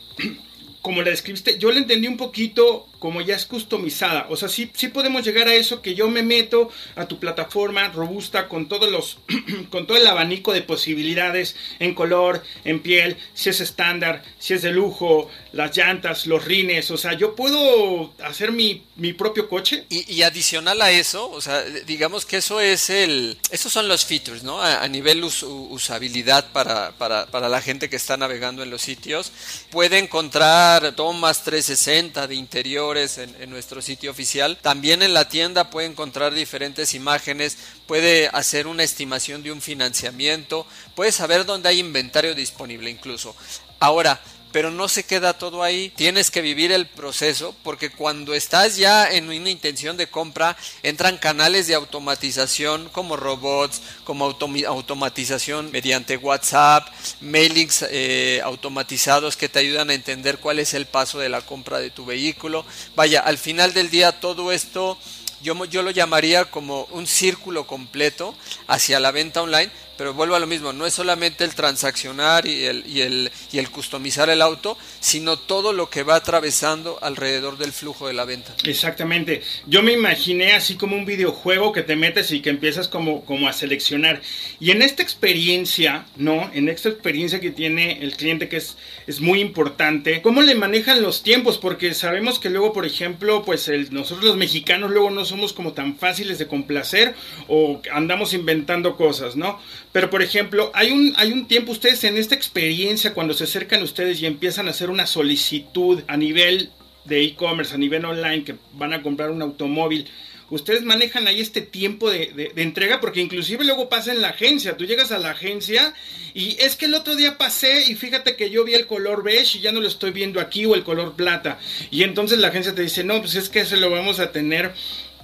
como 0.87 1.03
la 1.03 1.11
describiste, 1.11 1.59
yo 1.59 1.73
la 1.73 1.81
entendí 1.81 2.07
un 2.07 2.17
poquito 2.17 2.87
como 3.01 3.21
ya 3.21 3.35
es 3.35 3.45
customizada. 3.45 4.29
O 4.31 4.37
sea, 4.37 4.49
sí, 4.49 4.71
sí 4.73 4.87
podemos 4.87 5.25
llegar 5.25 5.49
a 5.49 5.55
eso 5.55 5.83
que 5.83 5.97
yo 5.97 6.07
me 6.07 6.23
meto 6.23 6.71
a 6.95 7.07
tu 7.07 7.19
plataforma 7.19 7.89
robusta 7.89 8.47
con 8.47 8.69
todos 8.69 8.89
los, 8.89 9.19
con 9.71 9.89
todo 9.89 9.99
el 9.99 10.07
abanico 10.07 10.53
de 10.53 10.63
posibilidades 10.63 11.57
en 11.81 11.93
color, 11.93 12.45
en 12.65 12.79
piel, 12.79 13.17
si 13.35 13.51
es 13.51 13.61
estándar, 13.61 14.23
si 14.39 14.55
es 14.55 14.63
de 14.63 14.71
lujo, 14.71 15.29
las 15.57 15.77
llantas, 15.77 16.27
los 16.27 16.45
rines. 16.45 16.91
O 16.91 16.97
sea, 16.97 17.15
yo 17.15 17.35
puedo 17.35 18.15
hacer 18.23 18.53
mi, 18.53 18.85
mi 18.97 19.13
propio 19.13 19.49
coche. 19.49 19.87
Y, 19.89 20.23
adicional 20.23 20.83
a 20.83 20.91
eso, 20.91 21.31
o 21.31 21.41
sea, 21.41 21.63
digamos 21.63 22.27
que 22.27 22.39
eso 22.39 22.61
es 22.61 22.91
el, 22.91 23.39
esos 23.51 23.73
son 23.73 23.89
los 23.89 24.05
features, 24.05 24.43
¿no? 24.43 24.61
A, 24.61 24.87
nivel 24.89 25.25
usabilidad 25.25 26.53
para, 26.53 26.93
para, 26.93 27.27
para 27.27 27.49
la 27.49 27.61
gente 27.61 27.89
que 27.89 27.97
está 27.97 28.17
navegando 28.17 28.63
en 28.63 28.71
los 28.71 28.83
sitios. 28.83 29.33
Puede 29.71 29.99
encontrar 29.99 30.93
tomas 30.93 31.43
360 31.43 32.27
de 32.27 32.35
interior 32.35 32.99
en, 32.99 33.51
nuestro 33.51 33.81
sitio 33.81 34.11
oficial. 34.11 34.59
También 34.61 35.03
en 35.03 35.15
la 35.15 35.29
tienda 35.29 35.71
puede 35.71 35.87
encontrar 35.87 36.35
diferentes 36.35 36.95
imágenes, 36.95 37.57
puede 37.87 38.29
hacer 38.33 38.67
una 38.67 38.83
estimación 38.83 39.43
de 39.43 39.53
un 39.53 39.61
financiamiento, 39.61 40.67
puede 40.95 41.13
saber 41.13 41.45
dónde 41.47 41.69
hay 41.69 41.81
inventario 41.81 42.35
disponible 42.35 42.91
incluso. 42.91 43.35
Ahora, 43.79 44.21
pero 44.57 44.71
no 44.71 44.89
se 44.89 45.05
queda 45.05 45.35
todo 45.35 45.63
ahí. 45.63 45.93
Tienes 45.97 46.31
que 46.31 46.41
vivir 46.41 46.73
el 46.73 46.87
proceso 46.87 47.55
porque 47.63 47.91
cuando 47.91 48.33
estás 48.33 48.79
ya 48.79 49.07
en 49.07 49.29
una 49.29 49.51
intención 49.51 49.99
de 49.99 50.07
compra, 50.07 50.57
entran 50.83 51.19
canales 51.19 51.67
de 51.67 51.75
automatización 51.75 52.89
como 52.89 53.19
robots, 53.19 53.83
como 54.05 54.25
automatización 54.25 55.71
mediante 55.73 56.17
WhatsApp, 56.17 56.89
mailings 57.21 57.85
eh, 57.91 58.41
automatizados 58.45 59.37
que 59.37 59.51
te 59.51 59.59
ayudan 59.59 59.91
a 59.91 59.95
entender 59.95 60.39
cuál 60.39 60.59
es 60.59 60.73
el 60.73 60.87
paso 60.87 61.19
de 61.19 61.29
la 61.29 61.43
compra 61.43 61.79
de 61.79 61.91
tu 61.91 62.07
vehículo. 62.07 62.65
Vaya, 62.95 63.21
al 63.21 63.37
final 63.37 63.75
del 63.75 63.91
día 63.91 64.21
todo 64.21 64.53
esto 64.53 64.97
yo, 65.43 65.67
yo 65.67 65.83
lo 65.83 65.91
llamaría 65.91 66.47
como 66.47 66.85
un 66.93 67.07
círculo 67.07 67.67
completo 67.67 68.35
hacia 68.69 69.01
la 69.01 69.11
venta 69.11 69.43
online 69.43 69.71
pero 69.97 70.15
vuelvo 70.15 70.35
a 70.35 70.41
lo 70.41 70.47
mismo, 70.47 70.73
no 70.73 70.87
es 70.87 70.95
solamente 70.95 71.45
el 71.45 71.55
transaccionar 71.55 72.47
y 72.47 72.65
el, 72.65 72.85
y 72.87 73.01
el, 73.01 73.31
y 73.53 73.59
el 73.59 73.71
customizar 73.71 74.29
el 74.31 74.43
auto, 74.43 74.77
sino 75.01 75.37
todo 75.39 75.73
lo 75.73 75.91
que 75.91 76.03
va 76.03 76.17
atravesando 76.17 76.99
alrededor 77.03 77.59
del 77.59 77.73
flujo 77.73 78.07
de 78.07 78.15
la 78.15 78.25
venta. 78.25 78.55
Exactamente. 78.65 79.43
Yo 79.67 79.83
me 79.83 79.93
imaginé 79.93 80.53
así 80.53 80.77
como 80.77 80.97
un 80.97 81.05
videojuego 81.05 81.73
que 81.73 81.83
te 81.83 81.97
metes 81.97 82.31
y 82.33 82.41
que 82.41 82.51
empiezas 82.51 82.89
como, 82.89 83.25
como 83.25 83.49
a 83.49 83.53
seleccionar. 83.53 84.21
Y 84.61 84.71
en 84.71 84.83
esta 84.83 85.03
experiencia, 85.03 86.07
¿no? 86.17 86.51
En 86.53 86.69
esta 86.69 86.89
experiencia 86.89 87.41
que 87.41 87.51
tiene 87.51 88.03
el 88.03 88.17
cliente 88.17 88.49
que 88.49 88.59
es, 88.59 88.77
es 89.07 89.21
muy 89.21 89.41
importante, 89.41 90.23
¿cómo 90.23 90.43
le 90.43 90.55
manejan 90.55 91.03
los 91.03 91.23
tiempos? 91.23 91.59
Porque 91.59 91.95
sabemos 91.95 92.39
que 92.39 92.51
luego, 92.51 92.73
por 92.73 92.87
ejemplo, 92.87 93.45
pues 93.45 93.71
nosotros 93.91 94.25
los 94.25 94.37
mexicanos 94.37 94.91
luego 94.91 95.11
no 95.11 95.25
somos 95.25 95.53
como 95.53 95.73
tan 95.73 95.97
fáciles 95.97 96.39
de 96.39 96.47
complacer 96.47 97.15
o 97.49 97.81
andamos 97.93 98.33
inventando 98.33 98.97
cosas, 98.97 99.37
¿no? 99.37 99.59
Pero 99.97 100.11
por 100.11 100.21
ejemplo, 100.21 100.71
hay 100.75 100.91
un, 100.93 101.15
hay 101.17 101.33
un 101.33 101.49
tiempo 101.49 101.73
ustedes 101.73 102.05
en 102.05 102.19
esta 102.19 102.35
experiencia 102.35 103.15
cuando 103.15 103.33
se 103.33 103.45
acercan 103.45 103.83
ustedes 103.83 104.21
y 104.21 104.27
empiezan 104.27 104.69
a 104.69 104.73
hacer 104.73 104.91
una 104.91 105.07
solicitud 105.07 106.03
a 106.07 106.19
nivel 106.19 106.71
de 107.07 107.25
e-commerce, 107.25 107.75
a 107.75 107.79
nivel 107.79 108.05
online, 108.05 108.45
que 108.45 108.57
van 108.75 108.93
a 108.93 109.03
comprar 109.03 109.31
un 109.31 109.41
automóvil, 109.41 110.07
ustedes 110.51 110.83
manejan 110.83 111.27
ahí 111.27 111.41
este 111.41 111.63
tiempo 111.63 112.11
de, 112.11 112.53
entrega 112.57 113.01
porque 113.01 113.23
inclusive 113.23 113.65
luego 113.65 113.89
pasa 113.89 114.13
en 114.13 114.21
la 114.21 114.29
agencia, 114.29 114.77
tú 114.77 114.85
llegas 114.85 115.13
a 115.13 115.19
la 115.19 115.31
agencia 115.31 115.95
y 116.35 116.59
es 116.61 116.77
que 116.77 116.85
el 116.85 116.95
otro 116.95 117.17
día 117.17 117.39
pasé 117.39 117.91
y 117.91 117.95
fíjate 117.95 118.37
que 118.37 118.51
yo 118.51 118.65
vi 118.65 118.75
el 118.75 118.87
color 118.87 119.23
beige 119.23 119.57
y 119.57 119.61
ya 119.63 119.73
no 119.73 119.81
lo 119.81 119.89
estoy 119.89 120.11
viendo 120.11 120.41
aquí 120.41 120.67
o 120.67 120.75
el 120.75 120.85
color 120.85 121.17
plata. 121.17 121.59
Y 121.91 122.03
entonces 122.03 122.39
la 122.39 122.49
agencia 122.49 122.75
te 122.75 122.83
dice 122.83 123.03
no, 123.03 123.21
pues 123.21 123.35
es 123.35 123.49
que 123.49 123.65
se 123.65 123.79
lo 123.79 123.89
vamos 123.89 124.21
a 124.21 124.31
tener 124.31 124.75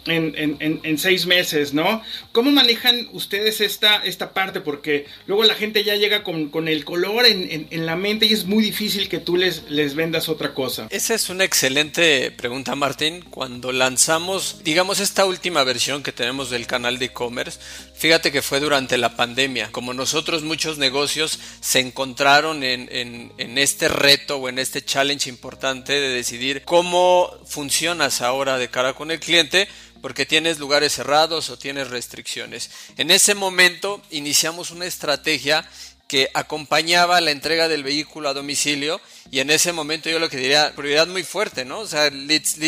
en, 0.06 0.58
en, 0.60 0.80
en, 0.82 0.98
seis 0.98 1.26
meses, 1.26 1.72
¿no? 1.74 2.02
¿Cómo 2.32 2.50
manejan 2.50 3.08
ustedes 3.12 3.60
esta, 3.60 3.96
esta 4.04 4.32
parte? 4.32 4.60
Porque 4.60 5.06
luego 5.26 5.44
la 5.44 5.54
gente 5.54 5.84
ya 5.84 5.94
llega 5.94 6.22
con, 6.22 6.48
con 6.48 6.68
el 6.68 6.84
color 6.84 7.26
en, 7.26 7.68
la 7.86 7.96
mente 7.96 8.26
y 8.26 8.32
es 8.32 8.44
muy 8.44 8.62
difícil 8.62 9.08
que 9.08 9.18
tú 9.18 9.36
les, 9.36 9.70
les 9.70 9.94
vendas 9.94 10.28
otra 10.28 10.54
cosa. 10.54 10.88
Esa 10.90 11.14
es 11.14 11.28
una 11.28 11.44
excelente 11.44 12.30
pregunta, 12.30 12.74
Martín. 12.74 13.24
Cuando 13.30 13.72
lanzamos, 13.72 14.60
digamos, 14.64 15.00
esta 15.00 15.24
última 15.24 15.64
versión 15.64 16.02
que 16.02 16.12
tenemos 16.12 16.50
del 16.50 16.66
canal 16.66 16.98
de 16.98 17.06
e-commerce, 17.06 17.58
fíjate 17.94 18.32
que 18.32 18.42
fue 18.42 18.60
durante 18.60 18.98
la 18.98 19.16
pandemia. 19.16 19.70
Como 19.72 19.94
nosotros, 19.94 20.42
muchos 20.42 20.78
negocios 20.78 21.38
se 21.60 21.80
encontraron 21.80 22.62
en, 22.64 22.88
en 22.90 23.58
este 23.58 23.88
reto 23.88 24.36
o 24.36 24.48
en 24.48 24.58
este 24.58 24.84
challenge 24.84 25.28
importante 25.28 25.92
de 25.92 26.08
decidir 26.08 26.62
cómo 26.64 27.30
funcionas 27.46 28.20
ahora 28.20 28.58
de 28.58 28.68
cara 28.68 28.94
con 28.94 29.10
el 29.10 29.20
cliente 29.20 29.68
porque 30.02 30.26
tienes 30.26 30.58
lugares 30.58 30.92
cerrados 30.92 31.48
o 31.48 31.56
tienes 31.56 31.88
restricciones. 31.88 32.70
En 32.98 33.10
ese 33.10 33.34
momento 33.34 34.02
iniciamos 34.10 34.70
una 34.70 34.84
estrategia 34.84 35.66
que 36.12 36.28
acompañaba 36.34 37.22
la 37.22 37.30
entrega 37.30 37.68
del 37.68 37.84
vehículo 37.84 38.28
a 38.28 38.34
domicilio 38.34 39.00
y 39.30 39.40
en 39.40 39.48
ese 39.48 39.72
momento 39.72 40.10
yo 40.10 40.18
lo 40.18 40.28
que 40.28 40.36
diría, 40.36 40.70
prioridad 40.76 41.06
muy 41.06 41.22
fuerte, 41.22 41.64
¿no? 41.64 41.78
O 41.78 41.86
sea, 41.86 42.10
leads, 42.10 42.58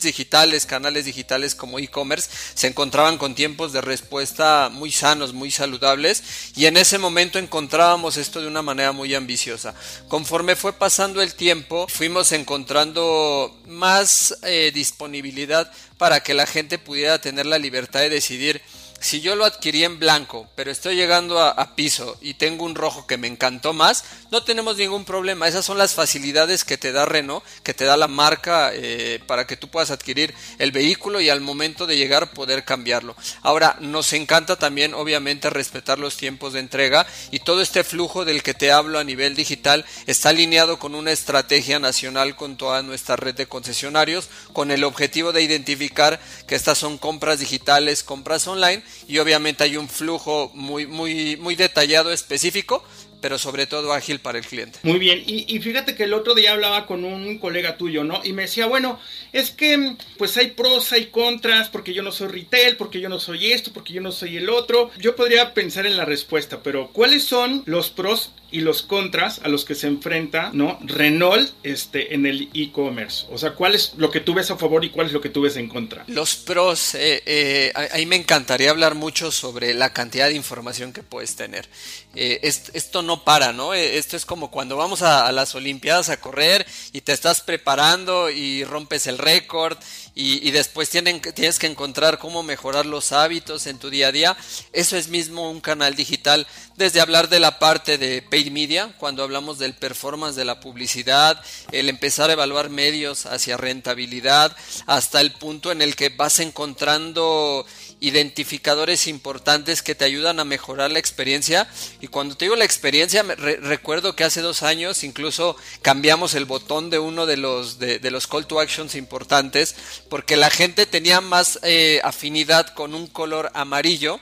digitales, 0.00 0.64
canales 0.64 1.04
digitales 1.04 1.54
como 1.54 1.78
e-commerce 1.78 2.30
se 2.54 2.68
encontraban 2.68 3.18
con 3.18 3.34
tiempos 3.34 3.74
de 3.74 3.82
respuesta 3.82 4.70
muy 4.72 4.92
sanos, 4.92 5.34
muy 5.34 5.50
saludables 5.50 6.22
y 6.56 6.64
en 6.64 6.78
ese 6.78 6.96
momento 6.96 7.38
encontrábamos 7.38 8.16
esto 8.16 8.40
de 8.40 8.46
una 8.46 8.62
manera 8.62 8.92
muy 8.92 9.14
ambiciosa. 9.14 9.74
Conforme 10.08 10.56
fue 10.56 10.72
pasando 10.72 11.20
el 11.20 11.34
tiempo, 11.34 11.88
fuimos 11.88 12.32
encontrando 12.32 13.54
más 13.66 14.38
eh, 14.42 14.72
disponibilidad 14.72 15.70
para 15.98 16.20
que 16.20 16.32
la 16.32 16.46
gente 16.46 16.78
pudiera 16.78 17.18
tener 17.20 17.44
la 17.44 17.58
libertad 17.58 18.00
de 18.00 18.08
decidir 18.08 18.62
si 19.00 19.20
yo 19.20 19.36
lo 19.36 19.44
adquirí 19.44 19.84
en 19.84 19.98
blanco, 19.98 20.48
pero 20.54 20.70
estoy 20.70 20.96
llegando 20.96 21.40
a, 21.40 21.76
piso 21.76 22.16
y 22.22 22.34
tengo 22.34 22.64
un 22.64 22.74
rojo 22.74 23.06
que 23.06 23.18
me 23.18 23.26
encantó 23.26 23.72
más, 23.72 24.04
no 24.30 24.42
tenemos 24.44 24.76
ningún 24.76 25.04
problema. 25.04 25.46
Esas 25.46 25.64
son 25.64 25.78
las 25.78 25.94
facilidades 25.94 26.64
que 26.64 26.78
te 26.78 26.92
da 26.92 27.04
Renault, 27.04 27.44
que 27.62 27.74
te 27.74 27.84
da 27.84 27.96
la 27.96 28.08
marca 28.08 28.70
eh, 28.72 29.20
para 29.26 29.46
que 29.46 29.56
tú 29.56 29.68
puedas 29.68 29.90
adquirir 29.90 30.34
el 30.58 30.72
vehículo 30.72 31.20
y 31.20 31.28
al 31.28 31.40
momento 31.40 31.86
de 31.86 31.96
llegar 31.96 32.30
poder 32.32 32.64
cambiarlo. 32.64 33.14
Ahora, 33.42 33.76
nos 33.80 34.12
encanta 34.12 34.56
también, 34.56 34.94
obviamente, 34.94 35.50
respetar 35.50 35.98
los 35.98 36.16
tiempos 36.16 36.54
de 36.54 36.60
entrega 36.60 37.06
y 37.30 37.40
todo 37.40 37.60
este 37.60 37.84
flujo 37.84 38.24
del 38.24 38.42
que 38.42 38.54
te 38.54 38.72
hablo 38.72 38.98
a 38.98 39.04
nivel 39.04 39.34
digital 39.34 39.84
está 40.06 40.30
alineado 40.30 40.78
con 40.78 40.94
una 40.94 41.12
estrategia 41.12 41.78
nacional 41.78 42.36
con 42.36 42.56
toda 42.56 42.82
nuestra 42.82 43.16
red 43.16 43.34
de 43.34 43.46
concesionarios, 43.46 44.28
con 44.52 44.70
el 44.70 44.84
objetivo 44.84 45.32
de 45.32 45.42
identificar 45.42 46.18
que 46.46 46.54
estas 46.54 46.78
son 46.78 46.96
compras 46.96 47.40
digitales, 47.40 48.02
compras 48.02 48.46
online 48.46 48.82
y 49.08 49.18
obviamente 49.18 49.64
hay 49.64 49.76
un 49.76 49.88
flujo 49.88 50.50
muy, 50.54 50.86
muy, 50.86 51.36
muy 51.36 51.54
detallado, 51.54 52.12
específico, 52.12 52.84
pero 53.20 53.38
sobre 53.38 53.66
todo 53.66 53.92
ágil 53.92 54.20
para 54.20 54.38
el 54.38 54.44
cliente. 54.44 54.78
Muy 54.82 54.98
bien, 54.98 55.22
y, 55.26 55.58
fíjate 55.58 55.94
que 55.94 56.04
el 56.04 56.12
otro 56.12 56.34
día 56.34 56.52
hablaba 56.52 56.86
con 56.86 57.04
un 57.04 57.38
colega 57.38 57.76
tuyo, 57.76 58.04
¿no? 58.04 58.20
Y 58.22 58.32
me 58.32 58.42
decía, 58.42 58.66
bueno, 58.66 59.00
es 59.32 59.50
que 59.50 59.96
pues 60.16 60.36
hay 60.36 60.48
pros, 60.48 60.92
hay 60.92 61.06
contras, 61.06 61.68
porque 61.68 61.94
yo 61.94 62.02
no 62.02 62.12
soy 62.12 62.28
retail, 62.28 62.76
porque 62.76 63.00
yo 63.00 63.08
no 63.08 63.18
soy 63.18 63.52
esto, 63.52 63.72
porque 63.72 63.92
yo 63.92 64.00
no 64.00 64.12
soy 64.12 64.36
el 64.36 64.48
otro. 64.48 64.90
Yo 64.98 65.16
podría 65.16 65.54
pensar 65.54 65.86
en 65.86 65.96
la 65.96 66.04
respuesta, 66.04 66.62
pero 66.62 66.90
¿cuáles 66.92 67.24
son 67.24 67.62
los 67.66 67.90
pros 67.90 68.32
y 68.50 68.60
los 68.60 68.82
contras 68.82 69.40
a 69.42 69.48
los 69.48 69.64
que 69.64 69.74
se 69.74 69.86
enfrenta, 69.86 70.50
¿no? 70.52 70.78
Renault 70.82 71.50
este, 71.62 72.14
en 72.14 72.26
el 72.26 72.48
e-commerce. 72.54 73.26
O 73.30 73.38
sea, 73.38 73.52
¿cuál 73.52 73.74
es 73.74 73.94
lo 73.96 74.10
que 74.10 74.20
tú 74.20 74.34
ves 74.34 74.50
a 74.50 74.56
favor 74.56 74.84
y 74.84 74.90
cuál 74.90 75.08
es 75.08 75.12
lo 75.12 75.20
que 75.20 75.28
tú 75.28 75.42
ves 75.42 75.56
en 75.56 75.68
contra? 75.68 76.04
Los 76.06 76.36
pros, 76.36 76.94
eh, 76.94 77.22
eh, 77.26 77.72
ahí 77.92 78.06
me 78.06 78.16
encantaría 78.16 78.70
hablar 78.70 78.94
mucho 78.94 79.32
sobre 79.32 79.74
la 79.74 79.92
cantidad 79.92 80.28
de 80.28 80.34
información 80.34 80.92
que 80.92 81.02
puedes 81.02 81.34
tener. 81.34 81.68
Eh, 82.14 82.40
esto 82.42 83.02
no 83.02 83.24
para, 83.24 83.52
¿no? 83.52 83.74
Esto 83.74 84.16
es 84.16 84.24
como 84.24 84.50
cuando 84.50 84.76
vamos 84.76 85.02
a, 85.02 85.30
las 85.32 85.54
Olimpiadas 85.54 86.08
a 86.08 86.20
correr 86.20 86.66
y 86.92 87.00
te 87.02 87.12
estás 87.12 87.40
preparando 87.40 88.30
y 88.30 88.64
rompes 88.64 89.06
el 89.06 89.18
récord 89.18 89.76
y, 90.18 90.50
después 90.50 90.88
tienen, 90.88 91.20
tienes 91.20 91.58
que 91.58 91.66
encontrar 91.66 92.18
cómo 92.18 92.42
mejorar 92.42 92.86
los 92.86 93.12
hábitos 93.12 93.66
en 93.66 93.78
tu 93.78 93.90
día 93.90 94.08
a 94.08 94.12
día. 94.12 94.36
Eso 94.72 94.96
es 94.96 95.08
mismo 95.08 95.50
un 95.50 95.60
canal 95.60 95.94
digital, 95.94 96.46
desde 96.76 97.02
hablar 97.02 97.28
de 97.28 97.38
la 97.38 97.58
parte 97.58 97.98
de 97.98 98.22
paid 98.22 98.50
media, 98.50 98.94
cuando 98.98 99.22
hablamos 99.22 99.58
del 99.58 99.74
performance 99.74 100.34
de 100.34 100.46
la 100.46 100.58
publicidad, 100.58 101.38
el 101.70 101.90
empezar 101.90 102.30
a 102.30 102.32
evaluar 102.32 102.70
medios 102.70 103.26
hacia 103.26 103.58
rentabilidad, 103.58 104.56
hasta 104.86 105.20
el 105.20 105.32
punto 105.32 105.70
en 105.70 105.82
el 105.82 105.96
que 105.96 106.08
vas 106.08 106.40
encontrando 106.40 107.66
identificadores 108.00 109.06
importantes 109.06 109.82
que 109.82 109.94
te 109.94 110.04
ayudan 110.04 110.38
a 110.38 110.44
mejorar 110.44 110.90
la 110.90 110.98
experiencia. 110.98 111.68
Y 112.00 112.08
cuando 112.08 112.36
te 112.36 112.44
digo 112.44 112.56
la 112.56 112.64
experiencia, 112.64 113.22
recuerdo 113.22 114.14
que 114.14 114.24
hace 114.24 114.40
dos 114.40 114.62
años 114.62 115.04
incluso 115.04 115.56
cambiamos 115.82 116.34
el 116.34 116.44
botón 116.44 116.90
de 116.90 116.98
uno 116.98 117.26
de 117.26 117.36
los, 117.36 117.78
de, 117.78 118.10
los 118.10 118.26
call 118.26 118.46
to 118.46 118.60
actions 118.60 118.94
importantes 118.94 119.74
porque 120.08 120.36
la 120.36 120.50
gente 120.50 120.86
tenía 120.86 121.20
más 121.20 121.58
eh, 121.62 122.00
afinidad 122.04 122.74
con 122.74 122.94
un 122.94 123.06
color 123.06 123.50
amarillo 123.54 124.20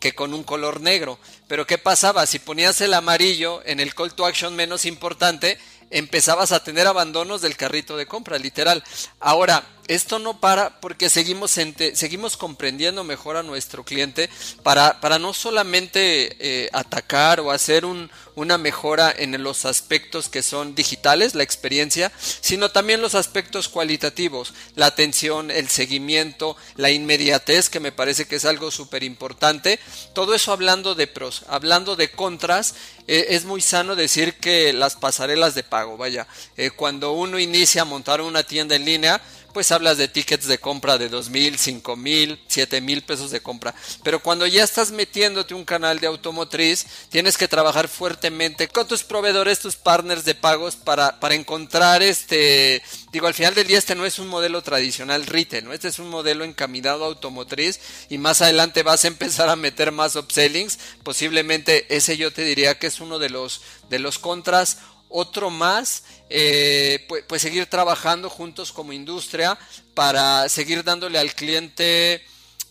que 0.00 0.14
con 0.14 0.34
un 0.34 0.44
color 0.44 0.80
negro. 0.80 1.18
Pero 1.48 1.66
¿qué 1.66 1.78
pasaba? 1.78 2.26
Si 2.26 2.38
ponías 2.38 2.80
el 2.82 2.92
amarillo 2.92 3.62
en 3.64 3.80
el 3.80 3.94
call 3.94 4.14
to 4.14 4.26
action 4.26 4.54
menos 4.54 4.84
importante, 4.84 5.58
empezabas 5.90 6.52
a 6.52 6.62
tener 6.62 6.86
abandonos 6.86 7.40
del 7.40 7.56
carrito 7.56 7.96
de 7.96 8.06
compra, 8.06 8.38
literal. 8.38 8.84
Ahora, 9.20 9.64
esto 9.88 10.18
no 10.18 10.40
para 10.40 10.80
porque 10.80 11.10
seguimos, 11.10 11.52
seguimos 11.94 12.36
comprendiendo 12.36 13.04
mejor 13.04 13.36
a 13.36 13.42
nuestro 13.42 13.84
cliente 13.84 14.30
para, 14.62 15.00
para 15.00 15.18
no 15.18 15.34
solamente 15.34 16.36
eh, 16.38 16.70
atacar 16.72 17.40
o 17.40 17.50
hacer 17.50 17.84
un, 17.84 18.10
una 18.34 18.58
mejora 18.58 19.14
en 19.16 19.42
los 19.42 19.64
aspectos 19.64 20.28
que 20.28 20.42
son 20.42 20.74
digitales, 20.74 21.34
la 21.34 21.42
experiencia, 21.42 22.12
sino 22.18 22.70
también 22.70 23.00
los 23.00 23.14
aspectos 23.14 23.68
cualitativos, 23.68 24.54
la 24.74 24.86
atención, 24.86 25.50
el 25.50 25.68
seguimiento, 25.68 26.56
la 26.76 26.90
inmediatez, 26.90 27.68
que 27.68 27.80
me 27.80 27.92
parece 27.92 28.26
que 28.26 28.36
es 28.36 28.44
algo 28.44 28.70
súper 28.70 29.02
importante. 29.02 29.78
Todo 30.12 30.34
eso 30.34 30.52
hablando 30.52 30.94
de 30.94 31.06
pros, 31.06 31.42
hablando 31.48 31.96
de 31.96 32.10
contras, 32.10 32.74
eh, 33.06 33.26
es 33.30 33.44
muy 33.44 33.60
sano 33.60 33.96
decir 33.96 34.34
que 34.34 34.72
las 34.72 34.96
pasarelas 34.96 35.54
de 35.54 35.62
pago, 35.62 35.96
vaya, 35.96 36.26
eh, 36.56 36.70
cuando 36.70 37.12
uno 37.12 37.38
inicia 37.38 37.82
a 37.82 37.86
montar 37.86 38.20
una 38.20 38.42
tienda 38.42 38.76
en 38.76 38.84
línea, 38.84 39.20
pues 39.54 39.72
hablas 39.72 39.96
de 39.96 40.08
tickets 40.08 40.46
de 40.46 40.58
compra 40.58 40.98
de 40.98 41.08
dos 41.08 41.30
mil, 41.30 41.58
cinco 41.58 41.96
mil, 41.96 42.38
siete 42.48 42.82
mil 42.82 43.02
pesos 43.02 43.30
de 43.30 43.40
compra. 43.40 43.74
Pero 44.02 44.20
cuando 44.20 44.46
ya 44.46 44.64
estás 44.64 44.90
metiéndote 44.90 45.54
un 45.54 45.64
canal 45.64 46.00
de 46.00 46.08
automotriz, 46.08 46.84
tienes 47.08 47.38
que 47.38 47.48
trabajar 47.48 47.88
fuertemente 47.88 48.68
con 48.68 48.86
tus 48.86 49.04
proveedores, 49.04 49.60
tus 49.60 49.76
partners 49.76 50.24
de 50.24 50.34
pagos 50.34 50.76
para, 50.76 51.20
para 51.20 51.36
encontrar 51.36 52.02
este, 52.02 52.82
digo, 53.12 53.28
al 53.28 53.34
final 53.34 53.54
del 53.54 53.66
día 53.66 53.78
este 53.78 53.94
no 53.94 54.04
es 54.04 54.18
un 54.18 54.26
modelo 54.26 54.60
tradicional 54.62 55.24
retail, 55.24 55.64
¿no? 55.64 55.72
Este 55.72 55.88
es 55.88 55.98
un 56.00 56.10
modelo 56.10 56.44
encaminado 56.44 57.04
a 57.04 57.06
automotriz 57.06 57.78
y 58.10 58.18
más 58.18 58.42
adelante 58.42 58.82
vas 58.82 59.04
a 59.04 59.08
empezar 59.08 59.48
a 59.48 59.56
meter 59.56 59.92
más 59.92 60.16
upsellings. 60.16 60.78
Posiblemente 61.04 61.86
ese 61.94 62.16
yo 62.16 62.32
te 62.32 62.42
diría 62.42 62.78
que 62.78 62.88
es 62.88 63.00
uno 63.00 63.20
de 63.20 63.30
los, 63.30 63.62
de 63.88 64.00
los 64.00 64.18
contras 64.18 64.78
otro 65.16 65.48
más, 65.48 66.02
eh, 66.28 67.04
pues, 67.08 67.22
pues, 67.28 67.40
seguir 67.40 67.66
trabajando 67.66 68.28
juntos 68.28 68.72
como 68.72 68.92
industria 68.92 69.56
para 69.94 70.48
seguir 70.48 70.82
dándole 70.82 71.20
al 71.20 71.34
cliente 71.34 72.20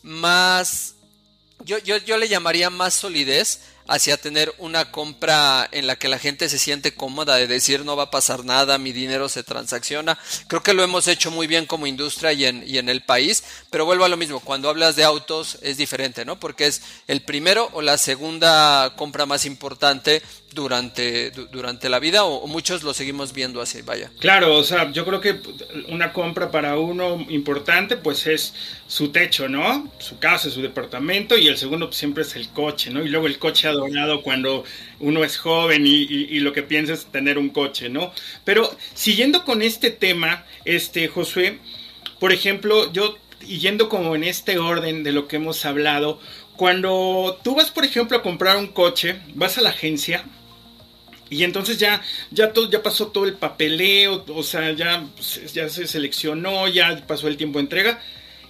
más, 0.01 0.95
yo, 1.63 1.77
yo, 1.77 1.95
yo 1.97 2.17
le 2.17 2.27
llamaría 2.27 2.69
más 2.69 2.95
solidez 2.95 3.61
hacia 3.87 4.17
tener 4.17 4.53
una 4.57 4.91
compra 4.91 5.67
en 5.71 5.87
la 5.87 5.97
que 5.97 6.07
la 6.07 6.19
gente 6.19 6.47
se 6.49 6.59
siente 6.59 6.93
cómoda 6.93 7.35
de 7.35 7.47
decir 7.47 7.83
no 7.83 7.95
va 7.95 8.03
a 8.03 8.11
pasar 8.11 8.45
nada, 8.45 8.77
mi 8.77 8.91
dinero 8.91 9.29
se 9.29 9.43
transacciona. 9.43 10.17
Creo 10.47 10.63
que 10.63 10.73
lo 10.73 10.83
hemos 10.83 11.07
hecho 11.07 11.31
muy 11.31 11.47
bien 11.47 11.65
como 11.65 11.87
industria 11.87 12.33
y 12.33 12.45
en, 12.45 12.63
y 12.67 12.77
en 12.77 12.89
el 12.89 13.03
país, 13.03 13.43
pero 13.69 13.85
vuelvo 13.85 14.05
a 14.05 14.09
lo 14.09 14.17
mismo, 14.17 14.39
cuando 14.39 14.69
hablas 14.69 14.95
de 14.95 15.03
autos 15.03 15.57
es 15.61 15.77
diferente, 15.77 16.25
¿no? 16.25 16.39
Porque 16.39 16.67
es 16.67 16.81
el 17.07 17.21
primero 17.21 17.69
o 17.73 17.81
la 17.81 17.97
segunda 17.97 18.93
compra 18.95 19.25
más 19.25 19.45
importante 19.45 20.21
durante, 20.53 21.31
durante 21.31 21.89
la 21.89 21.99
vida 21.99 22.23
o, 22.23 22.47
muchos 22.47 22.83
lo 22.83 22.93
seguimos 22.93 23.33
viendo 23.33 23.61
así, 23.61 23.81
vaya. 23.81 24.11
Claro, 24.19 24.55
o 24.55 24.63
sea, 24.63 24.91
yo 24.91 25.05
creo 25.05 25.21
que 25.21 25.39
una 25.89 26.13
compra 26.13 26.51
para 26.51 26.77
uno 26.77 27.25
importante 27.29 27.97
pues 27.97 28.27
es 28.27 28.53
su 28.87 29.09
techo, 29.09 29.47
¿no? 29.47 29.91
Su 29.99 30.19
casa, 30.19 30.49
su 30.49 30.61
departamento 30.61 31.37
y 31.37 31.47
el 31.47 31.57
segundo 31.57 31.87
pues, 31.87 31.97
siempre 31.97 32.23
es 32.23 32.35
el 32.35 32.49
coche, 32.49 32.91
¿no? 32.91 33.03
Y 33.03 33.09
luego 33.09 33.27
el 33.27 33.39
coche 33.39 33.67
adorado 33.67 34.21
cuando 34.21 34.63
uno 34.99 35.23
es 35.23 35.37
joven 35.37 35.85
y, 35.87 36.03
y, 36.03 36.39
lo 36.39 36.53
que 36.53 36.63
piensa 36.63 36.93
es 36.93 37.05
tener 37.05 37.37
un 37.37 37.49
coche, 37.49 37.89
¿no? 37.89 38.13
Pero 38.43 38.75
siguiendo 38.93 39.43
con 39.43 39.61
este 39.61 39.91
tema, 39.91 40.45
este, 40.65 41.07
Josué, 41.07 41.59
por 42.19 42.31
ejemplo, 42.31 42.91
yo 42.93 43.17
yendo 43.45 43.89
como 43.89 44.15
en 44.15 44.23
este 44.23 44.57
orden 44.57 45.03
de 45.03 45.11
lo 45.11 45.27
que 45.27 45.37
hemos 45.37 45.65
hablado, 45.65 46.19
cuando 46.55 47.39
tú 47.43 47.55
vas, 47.55 47.71
por 47.71 47.83
ejemplo, 47.83 48.17
a 48.17 48.23
comprar 48.23 48.57
un 48.57 48.67
coche, 48.67 49.19
vas 49.33 49.57
a 49.57 49.61
la 49.61 49.69
agencia, 49.69 50.23
y 51.33 51.43
entonces 51.43 51.77
ya, 51.77 52.01
ya, 52.31 52.53
todo, 52.53 52.69
ya 52.69 52.83
pasó 52.83 53.07
todo 53.07 53.25
el 53.25 53.33
papeleo, 53.33 54.23
o 54.27 54.43
sea, 54.43 54.71
ya, 54.71 55.05
ya 55.53 55.69
se 55.69 55.87
seleccionó, 55.87 56.67
ya 56.67 57.05
pasó 57.07 57.27
el 57.27 57.37
tiempo 57.37 57.59
de 57.59 57.63
entrega 57.63 58.01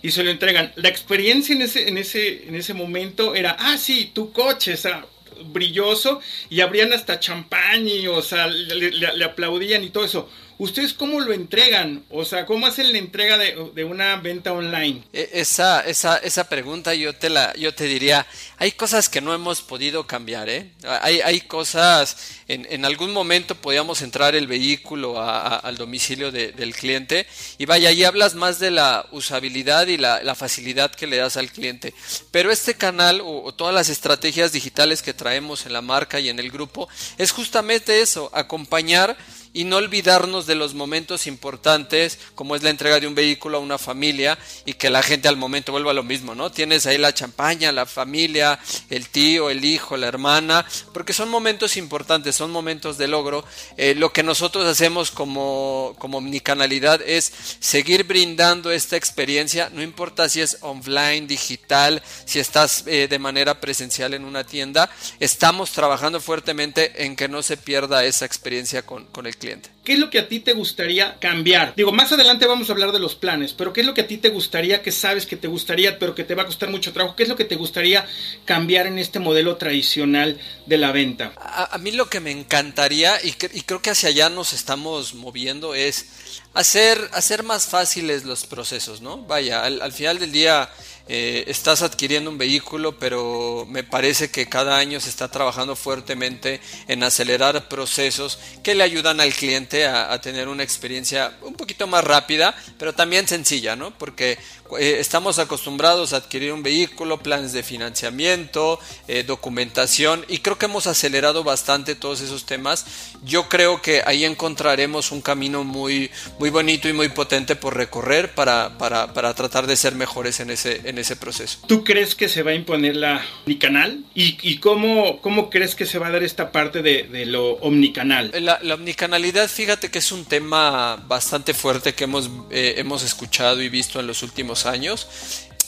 y 0.01 0.11
se 0.11 0.23
lo 0.23 0.29
entregan. 0.31 0.71
La 0.75 0.89
experiencia 0.89 1.55
en 1.55 1.61
ese, 1.61 1.87
en 1.87 1.97
ese, 1.97 2.47
en 2.47 2.55
ese 2.55 2.73
momento 2.73 3.35
era, 3.35 3.55
ah, 3.59 3.77
sí, 3.77 4.11
tu 4.13 4.31
coche, 4.31 4.73
o 4.73 4.77
sea, 4.77 5.05
brilloso, 5.45 6.21
y 6.49 6.61
abrían 6.61 6.93
hasta 6.93 7.19
champán 7.19 7.87
y, 7.87 8.07
o 8.07 8.21
sea, 8.21 8.47
le 8.47 9.25
aplaudían 9.25 9.83
y 9.83 9.89
todo 9.89 10.05
eso. 10.05 10.29
¿Ustedes 10.63 10.93
cómo 10.93 11.19
lo 11.19 11.33
entregan? 11.33 12.05
O 12.09 12.23
sea, 12.23 12.45
¿cómo 12.45 12.65
hacen 12.65 12.93
la 12.93 12.97
entrega 12.97 13.37
de, 13.37 13.83
una 13.83 14.15
venta 14.15 14.53
online? 14.53 15.03
E, 15.11 15.29
esa, 15.33 15.81
esa, 15.81 16.15
esa 16.19 16.47
pregunta 16.47 16.95
yo 16.95 17.13
te, 17.13 17.29
la, 17.29 17.53
yo 17.55 17.75
te 17.75 17.83
diría, 17.83 18.25
hay 18.57 18.71
cosas 18.71 19.09
que 19.09 19.19
no 19.19 19.33
hemos 19.33 19.61
podido 19.61 20.07
cambiar, 20.07 20.47
¿eh? 20.47 20.71
Hay, 21.01 21.19
hay 21.19 21.41
cosas, 21.41 22.15
en, 22.47 22.65
en 22.69 22.85
algún 22.85 23.11
momento 23.11 23.55
podíamos 23.55 24.01
entrar 24.01 24.35
el 24.35 24.47
vehículo 24.47 25.21
al 25.21 25.75
domicilio 25.75 26.31
del 26.31 26.73
cliente 26.73 27.27
y 27.57 27.65
vaya, 27.65 27.89
ahí 27.89 28.05
hablas 28.05 28.33
más 28.33 28.57
de 28.59 28.71
la 28.71 29.05
usabilidad 29.11 29.87
y 29.87 29.97
la, 29.97 30.23
la 30.23 30.33
facilidad 30.33 30.95
que 30.95 31.07
le 31.07 31.17
das 31.17 31.35
al 31.35 31.51
cliente. 31.51 31.93
Pero 32.31 32.53
este 32.53 32.75
canal 32.75 33.19
o, 33.19 33.43
o 33.43 33.53
todas 33.53 33.75
las 33.75 33.89
estrategias 33.89 34.53
digitales 34.53 35.01
que 35.01 35.13
traemos 35.13 35.65
en 35.65 35.73
la 35.73 35.81
marca 35.81 36.21
y 36.21 36.29
en 36.29 36.39
el 36.39 36.51
grupo 36.51 36.87
es 37.17 37.33
justamente 37.33 38.01
eso, 38.01 38.31
acompañar 38.33 39.17
y 39.53 39.63
no 39.65 39.77
olvidarnos 39.77 40.47
de 40.47 40.55
los 40.55 40.73
momentos 40.73 41.27
importantes 41.27 42.17
como 42.35 42.55
es 42.55 42.63
la 42.63 42.71
entrega 42.71 42.99
de 42.99 43.07
un 43.07 43.15
vehículo 43.15 43.57
a 43.57 43.61
una 43.61 43.77
familia 43.77 44.37
y 44.65 44.73
que 44.73 44.89
la 44.89 45.03
gente 45.03 45.27
al 45.27 45.37
momento 45.37 45.71
vuelva 45.71 45.91
a 45.91 45.93
lo 45.93 46.03
mismo, 46.03 46.33
¿no? 46.33 46.51
Tienes 46.51 46.85
ahí 46.85 46.97
la 46.97 47.13
champaña, 47.13 47.71
la 47.71 47.85
familia, 47.85 48.59
el 48.89 49.09
tío, 49.09 49.49
el 49.49 49.63
hijo, 49.63 49.95
la 49.95 50.07
hermana, 50.07 50.65
porque 50.91 51.13
son 51.13 51.29
momentos 51.29 51.77
importantes, 51.77 52.35
son 52.35 52.51
momentos 52.51 52.97
de 52.97 53.07
logro. 53.07 53.45
Eh, 53.77 53.93
lo 53.95 54.11
que 54.11 54.23
nosotros 54.23 54.65
hacemos 54.65 55.11
como, 55.11 55.95
como 55.99 56.17
omnicanalidad 56.17 57.01
es 57.01 57.31
seguir 57.59 58.05
brindando 58.05 58.71
esta 58.71 58.97
experiencia, 58.97 59.69
no 59.71 59.83
importa 59.83 60.27
si 60.29 60.41
es 60.41 60.57
online, 60.61 61.27
digital, 61.27 62.01
si 62.25 62.39
estás 62.39 62.83
eh, 62.87 63.07
de 63.07 63.19
manera 63.19 63.59
presencial 63.59 64.13
en 64.13 64.25
una 64.25 64.43
tienda, 64.43 64.89
estamos 65.19 65.71
trabajando 65.71 66.19
fuertemente 66.19 67.05
en 67.05 67.15
que 67.15 67.27
no 67.27 67.43
se 67.43 67.57
pierda 67.57 68.03
esa 68.03 68.25
experiencia 68.25 68.83
con, 68.83 69.05
con 69.05 69.27
el 69.27 69.37
¿Qué 69.83 69.93
es 69.93 69.99
lo 69.99 70.09
que 70.09 70.19
a 70.19 70.27
ti 70.27 70.39
te 70.39 70.53
gustaría 70.53 71.19
cambiar? 71.19 71.73
Digo, 71.75 71.91
más 71.91 72.11
adelante 72.11 72.47
vamos 72.47 72.69
a 72.69 72.73
hablar 72.73 72.93
de 72.93 72.99
los 72.99 73.15
planes, 73.15 73.53
pero 73.53 73.73
¿qué 73.73 73.81
es 73.81 73.87
lo 73.87 73.93
que 73.93 74.01
a 74.01 74.07
ti 74.07 74.17
te 74.17 74.29
gustaría, 74.29 74.81
que 74.81 74.91
sabes 74.91 75.25
que 75.25 75.35
te 75.35 75.49
gustaría, 75.49 75.99
pero 75.99 76.15
que 76.15 76.23
te 76.23 76.35
va 76.35 76.43
a 76.43 76.45
costar 76.45 76.69
mucho 76.69 76.93
trabajo? 76.93 77.15
¿Qué 77.15 77.23
es 77.23 77.29
lo 77.29 77.35
que 77.35 77.43
te 77.43 77.57
gustaría 77.57 78.05
cambiar 78.45 78.87
en 78.87 78.97
este 78.97 79.19
modelo 79.19 79.57
tradicional 79.57 80.39
de 80.65 80.77
la 80.77 80.91
venta? 80.93 81.33
A, 81.37 81.77
mí 81.79 81.91
lo 81.91 82.09
que 82.09 82.21
me 82.21 82.31
encantaría, 82.31 83.17
y, 83.23 83.33
creo 83.33 83.81
que 83.81 83.89
hacia 83.89 84.09
allá 84.09 84.29
nos 84.29 84.53
estamos 84.53 85.13
moviendo, 85.15 85.75
es 85.75 86.05
hacer, 86.53 87.09
hacer 87.13 87.43
más 87.43 87.65
fáciles 87.65 88.23
los 88.23 88.45
procesos, 88.45 89.01
¿no? 89.01 89.17
Vaya, 89.17 89.63
al, 89.63 89.91
final 89.91 90.19
del 90.19 90.31
día 90.31 90.69
eh, 91.07 91.43
estás 91.47 91.81
adquiriendo 91.81 92.29
un 92.29 92.37
vehículo, 92.37 92.97
pero 92.97 93.65
me 93.67 93.83
parece 93.83 94.29
que 94.29 94.47
cada 94.47 94.77
año 94.77 94.99
se 94.99 95.09
está 95.09 95.29
trabajando 95.29 95.75
fuertemente 95.75 96.61
en 96.87 97.03
acelerar 97.03 97.67
procesos 97.67 98.39
que 98.61 98.75
le 98.75 98.83
ayudan 98.83 99.19
al 99.19 99.33
cliente 99.33 99.85
a, 99.87 100.19
tener 100.21 100.47
una 100.47 100.63
experiencia 100.63 101.37
poquito 101.63 101.87
más 101.87 102.03
rápida, 102.03 102.53
pero 102.77 102.93
también 102.93 103.25
sencilla, 103.25 103.77
¿no? 103.77 103.97
Porque 103.97 104.37
eh, 104.79 104.97
estamos 104.99 105.39
acostumbrados 105.39 106.11
a 106.11 106.17
adquirir 106.17 106.51
un 106.51 106.61
vehículo, 106.61 107.19
planes 107.19 107.53
de 107.53 107.63
financiamiento, 107.63 108.79
eh, 109.07 109.23
documentación, 109.23 110.25
y 110.27 110.39
creo 110.39 110.57
que 110.57 110.65
hemos 110.65 110.87
acelerado 110.87 111.45
bastante 111.45 111.95
todos 111.95 112.19
esos 112.19 112.45
temas. 112.45 112.85
Yo 113.23 113.47
creo 113.47 113.81
que 113.81 114.01
ahí 114.05 114.25
encontraremos 114.25 115.11
un 115.13 115.21
camino 115.21 115.63
muy, 115.63 116.11
muy 116.37 116.49
bonito 116.49 116.89
y 116.89 116.93
muy 116.93 117.07
potente 117.09 117.55
por 117.55 117.77
recorrer 117.77 118.35
para, 118.35 118.77
para, 118.77 119.13
para 119.13 119.33
tratar 119.33 119.65
de 119.65 119.77
ser 119.77 119.95
mejores 119.95 120.41
en 120.41 120.49
ese, 120.49 120.81
en 120.83 120.97
ese 120.97 121.15
proceso. 121.15 121.59
¿Tú 121.67 121.85
crees 121.85 122.13
que 122.13 122.27
se 122.27 122.43
va 122.43 122.51
a 122.51 122.55
imponer 122.55 122.97
la 122.97 123.25
omnicanal? 123.45 124.03
¿Y, 124.13 124.37
y 124.41 124.57
cómo, 124.57 125.21
cómo 125.21 125.49
crees 125.49 125.75
que 125.75 125.85
se 125.85 125.97
va 125.97 126.07
a 126.07 126.11
dar 126.11 126.23
esta 126.23 126.51
parte 126.51 126.81
de, 126.81 127.03
de 127.03 127.25
lo 127.25 127.53
omnicanal? 127.61 128.31
La, 128.33 128.59
la, 128.61 128.73
omnicanalidad, 128.75 129.47
fíjate 129.47 129.89
que 129.89 129.99
es 129.99 130.11
un 130.11 130.25
tema 130.25 130.97
bastante 131.07 131.52
fuerte 131.53 131.93
que 131.93 132.03
hemos, 132.05 132.29
eh, 132.49 132.75
hemos 132.77 133.03
escuchado 133.03 133.61
y 133.61 133.69
visto 133.69 133.99
en 133.99 134.07
los 134.07 134.23
últimos 134.23 134.65
años. 134.65 135.07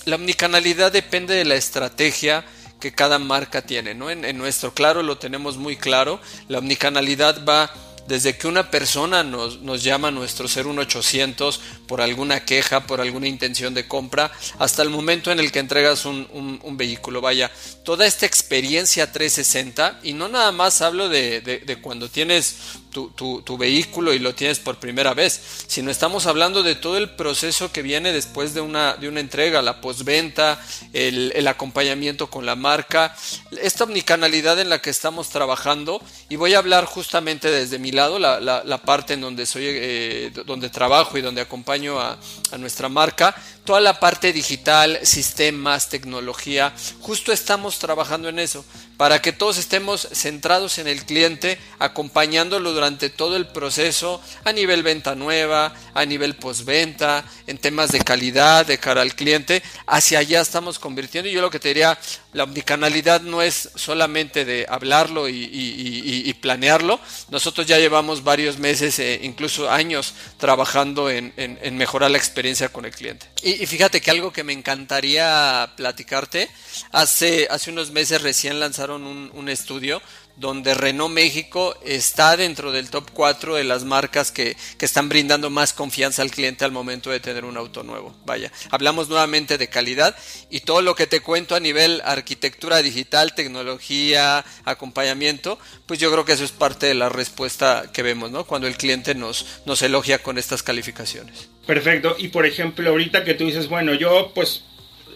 La 0.05 0.17
omnicanalidad 0.17 0.91
depende 0.91 1.35
de 1.35 1.45
la 1.45 1.55
estrategia 1.55 2.45
que 2.79 2.93
cada 2.93 3.19
marca 3.19 3.63
tiene, 3.63 3.95
¿no? 3.95 4.09
En, 4.09 4.37
nuestro 4.37 4.73
claro 4.73 5.01
lo 5.01 5.17
tenemos 5.17 5.57
muy 5.57 5.77
claro. 5.77 6.19
La 6.47 6.59
omnicanalidad 6.59 7.43
va 7.43 7.73
desde 8.07 8.37
que 8.37 8.47
una 8.47 8.69
persona 8.69 9.23
nos, 9.23 9.61
nos 9.61 9.81
llama 9.81 10.09
a 10.09 10.11
nuestro 10.11 10.47
01800 10.47 11.59
por 11.87 12.01
alguna 12.01 12.45
queja, 12.45 12.85
por 12.85 13.01
alguna 13.01 13.27
intención 13.27 13.73
de 13.73 13.87
compra, 13.87 14.31
hasta 14.59 14.83
el 14.83 14.91
momento 14.91 15.31
en 15.31 15.39
el 15.39 15.51
que 15.51 15.57
entregas 15.57 16.05
un, 16.05 16.27
un, 16.61 16.77
vehículo. 16.77 17.21
Vaya, 17.21 17.49
toda 17.83 18.05
esta 18.05 18.27
experiencia 18.27 19.11
360, 19.11 20.01
y 20.03 20.13
no 20.13 20.27
nada 20.27 20.51
más 20.51 20.83
hablo 20.83 21.09
de, 21.09 21.41
de 21.41 21.81
cuando 21.81 22.09
tienes 22.09 22.57
tu, 22.95 23.57
vehículo 23.57 24.13
y 24.13 24.19
lo 24.19 24.33
tienes 24.33 24.59
por 24.59 24.77
primera 24.77 25.13
vez, 25.13 25.41
sino 25.67 25.91
estamos 25.91 26.25
hablando 26.25 26.63
de 26.63 26.75
todo 26.75 26.97
el 26.97 27.09
proceso 27.09 27.71
que 27.71 27.81
viene 27.81 28.13
después 28.13 28.53
de 28.53 28.61
una, 28.61 28.95
de 28.95 29.09
una 29.09 29.19
entrega, 29.19 29.61
la 29.61 29.81
postventa, 29.81 30.59
el, 30.93 31.45
acompañamiento 31.47 32.29
con 32.29 32.45
la 32.45 32.55
marca, 32.55 33.15
esta 33.61 33.83
omnicanalidad 33.83 34.59
en 34.59 34.69
la 34.69 34.81
que 34.81 34.89
estamos 34.89 35.29
trabajando, 35.29 36.01
y 36.29 36.37
voy 36.37 36.53
a 36.53 36.59
hablar 36.59 36.85
justamente 36.85 37.51
desde 37.51 37.79
mi 37.79 37.91
lado, 37.91 38.17
la, 38.17 38.81
parte 38.85 39.13
en 39.13 39.21
donde 39.21 39.45
soy, 39.45 39.63
eh, 39.67 40.31
donde 40.45 40.69
trabajo 40.69 41.17
y 41.17 41.21
donde 41.21 41.41
acompaño 41.41 41.99
a 41.99 42.17
nuestra 42.57 42.89
marca, 42.89 43.35
toda 43.65 43.81
la 43.81 43.99
parte 43.99 44.31
digital, 44.31 44.99
sistemas, 45.01 45.89
tecnología, 45.89 46.73
justo 47.01 47.33
estamos 47.33 47.79
trabajando 47.79 48.29
en 48.29 48.39
eso, 48.39 48.63
para 48.97 49.21
que 49.21 49.33
todos 49.33 49.57
estemos 49.57 50.07
centrados 50.11 50.77
en 50.77 50.87
el 50.87 51.05
cliente, 51.05 51.57
acompañándolo 51.79 52.73
durante 52.73 53.09
todo 53.09 53.35
el 53.35 53.47
proceso 53.47 54.21
a 54.43 54.51
nivel 54.51 54.83
venta 54.83 55.15
nueva, 55.15 55.73
a 55.93 56.05
nivel 56.05 56.35
postventa, 56.35 57.25
en 57.47 57.57
temas 57.57 57.91
de 57.91 57.99
calidad, 57.99 58.65
de 58.65 58.77
cara 58.77 59.01
al 59.01 59.15
cliente, 59.15 59.61
hacia 59.85 60.19
allá 60.19 60.41
estamos 60.41 60.79
convirtiendo. 60.79 61.29
Y 61.29 61.33
yo 61.33 61.41
lo 61.41 61.49
que 61.49 61.59
te 61.59 61.69
diría, 61.69 61.97
la 62.33 62.43
omnicanalidad 62.43 63.21
no 63.21 63.41
es 63.41 63.69
solamente 63.75 64.45
de 64.45 64.65
hablarlo 64.69 65.27
y, 65.29 66.35
planearlo, 66.41 66.99
nosotros 67.29 67.65
ya 67.65 67.79
llevamos 67.79 68.23
varios 68.23 68.59
meses, 68.59 68.99
eh, 68.99 69.19
incluso 69.23 69.71
años, 69.71 70.13
trabajando 70.37 71.09
en 71.09 71.77
mejorar 71.77 72.11
la 72.11 72.17
experiencia 72.17 72.69
con 72.69 72.85
el 72.85 72.91
cliente. 72.91 73.34
Y, 73.45 73.63
fíjate 73.67 74.01
que 74.01 74.09
algo 74.09 74.33
que 74.33 74.43
me 74.43 74.53
encantaría 74.53 75.71
platicarte, 75.77 76.49
hace, 76.91 77.47
hace 77.51 77.69
unos 77.69 77.91
meses 77.91 78.23
recién 78.23 78.59
lanzaron 78.59 79.03
un, 79.05 79.29
un 79.35 79.49
estudio 79.49 80.01
donde 80.35 80.73
Renault 80.73 81.13
México 81.13 81.77
está 81.83 82.35
dentro 82.37 82.71
del 82.71 82.89
top 82.89 83.11
4 83.13 83.53
de 83.53 83.63
las 83.63 83.83
marcas 83.83 84.31
que, 84.31 84.57
que, 84.79 84.85
están 84.85 85.09
brindando 85.09 85.51
más 85.51 85.73
confianza 85.73 86.23
al 86.23 86.31
cliente 86.31 86.65
al 86.65 86.71
momento 86.71 87.11
de 87.11 87.19
tener 87.19 87.45
un 87.45 87.55
auto 87.55 87.83
nuevo. 87.83 88.15
Vaya, 88.25 88.51
hablamos 88.71 89.09
nuevamente 89.09 89.59
de 89.59 89.69
calidad 89.69 90.15
y 90.49 90.61
todo 90.61 90.81
lo 90.81 90.95
que 90.95 91.05
te 91.05 91.21
cuento 91.21 91.53
a 91.53 91.59
nivel 91.59 92.01
arquitectura 92.03 92.81
digital, 92.81 93.35
tecnología, 93.35 94.43
acompañamiento, 94.65 95.59
pues 95.85 95.99
yo 95.99 96.11
creo 96.11 96.25
que 96.25 96.33
eso 96.33 96.43
es 96.43 96.51
parte 96.51 96.87
de 96.87 96.95
la 96.95 97.09
respuesta 97.09 97.91
que 97.93 98.01
vemos, 98.01 98.31
¿no? 98.31 98.45
Cuando 98.45 98.67
el 98.67 98.75
cliente 98.75 99.13
nos, 99.13 99.45
nos 99.67 99.83
elogia 99.83 100.23
con 100.23 100.39
estas 100.39 100.63
calificaciones. 100.63 101.49
Perfecto, 101.65 102.15
y 102.19 102.27
por 102.27 102.45
ejemplo, 102.45 102.89
ahorita 102.89 103.23
que 103.23 103.33
tú 103.33 103.45
dices, 103.45 103.67
bueno, 103.67 103.93
yo 103.95 104.31
pues 104.35 104.63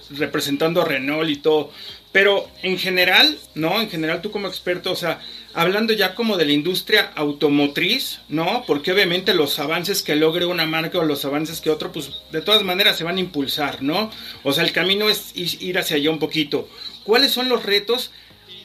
representando 0.09 0.81
a 0.81 0.85
Renault 0.85 1.29
y 1.29 1.35
todo, 1.35 1.71
pero 2.11 2.49
en 2.63 2.79
general, 2.79 3.37
¿no? 3.53 3.79
En 3.79 3.89
general 3.89 4.21
tú 4.21 4.31
como 4.31 4.47
experto, 4.47 4.91
o 4.91 4.95
sea, 4.95 5.19
hablando 5.53 5.93
ya 5.93 6.15
como 6.15 6.37
de 6.37 6.45
la 6.45 6.53
industria 6.53 7.11
automotriz, 7.15 8.21
¿no? 8.29 8.63
Porque 8.65 8.91
obviamente 8.91 9.35
los 9.35 9.59
avances 9.59 10.01
que 10.01 10.15
logre 10.15 10.45
una 10.45 10.65
marca 10.65 10.97
o 10.97 11.05
los 11.05 11.23
avances 11.25 11.61
que 11.61 11.69
otro, 11.69 11.91
pues 11.91 12.09
de 12.31 12.41
todas 12.41 12.63
maneras 12.63 12.97
se 12.97 13.03
van 13.03 13.17
a 13.17 13.21
impulsar, 13.21 13.83
¿no? 13.83 14.09
O 14.43 14.51
sea, 14.51 14.63
el 14.63 14.71
camino 14.71 15.07
es 15.07 15.33
ir 15.35 15.77
hacia 15.77 15.97
allá 15.97 16.09
un 16.09 16.19
poquito. 16.19 16.67
¿Cuáles 17.03 17.31
son 17.31 17.47
los 17.47 17.63
retos 17.63 18.11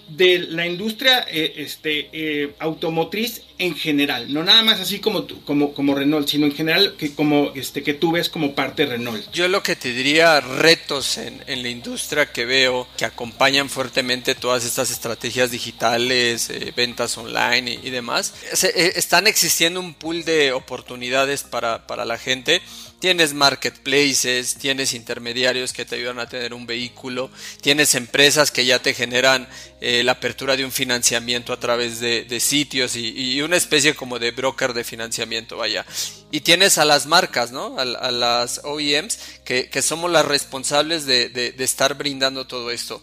de 0.09 0.39
la 0.39 0.67
industria 0.67 1.27
eh, 1.31 1.55
este, 1.57 2.09
eh, 2.13 2.55
automotriz 2.59 3.43
en 3.59 3.77
general, 3.77 4.33
no 4.33 4.43
nada 4.43 4.63
más 4.63 4.81
así 4.81 4.99
como, 4.99 5.27
como, 5.45 5.75
como 5.75 5.95
Renault, 5.95 6.29
sino 6.29 6.47
en 6.47 6.55
general 6.55 6.97
que, 6.99 7.15
como, 7.15 7.53
este, 7.55 7.83
que 7.83 7.95
tú 7.95 8.13
ves 8.13 8.29
como 8.29 8.55
parte 8.55 8.85
de 8.85 8.97
Renault. 8.97 9.31
Yo 9.33 9.47
lo 9.49 9.63
que 9.63 9.77
te 9.77 9.93
diría, 9.93 10.41
retos 10.41 11.19
en, 11.19 11.43
en 11.47 11.63
la 11.63 11.69
industria 11.69 12.33
que 12.33 12.45
veo 12.45 12.89
que 12.97 13.05
acompañan 13.05 13.71
fuertemente 13.71 14.35
todas 14.35 14.65
estas 14.65 14.91
estrategias 14.91 15.53
digitales, 15.53 16.51
eh, 16.51 16.73
ventas 16.77 17.17
online 17.17 17.79
y, 17.83 17.91
demás, 17.91 18.35
están 18.63 19.27
existiendo 19.27 19.79
un 19.79 19.95
pool 19.95 20.25
de 20.25 20.53
oportunidades 20.53 21.45
para, 21.45 21.87
para 21.87 22.05
la 22.05 22.19
gente 22.19 22.61
tienes 23.05 23.35
marketplaces, 23.35 24.55
tienes 24.55 24.95
intermediarios 24.95 25.75
que 25.75 25.85
te 25.85 25.97
ayudan 25.97 26.21
a 26.21 26.27
tener 26.27 26.55
un 26.55 26.65
vehículo, 26.65 27.31
tienes 27.61 27.95
empresas 27.97 28.51
que 28.51 28.65
ya 28.65 28.79
te 28.79 28.95
generan 28.95 29.47
eh, 29.83 30.03
la 30.03 30.13
apertura 30.13 30.57
de 30.57 30.65
un 30.65 30.73
financiamiento 30.73 31.53
a 31.53 31.61
través 31.61 32.01
de, 32.01 32.41
sitios 32.41 32.97
y, 32.97 33.43
una 33.43 33.57
especie 33.57 33.95
como 33.95 34.19
de 34.19 34.31
broker 34.31 34.73
de 34.73 34.85
financiamiento, 34.85 35.59
vaya. 35.59 35.85
Y 36.31 36.41
tienes 36.41 36.79
a 36.79 36.87
las 36.87 37.05
marcas, 37.05 37.53
¿no? 37.53 37.79
A, 37.79 37.85
las 37.85 38.63
OEMs 38.65 39.19
que, 39.45 39.83
somos 39.83 40.11
las 40.11 40.25
responsables 40.25 41.05
de 41.05 41.55
estar 41.59 41.99
brindando 41.99 42.47
todo 42.47 42.71
esto. 42.71 43.03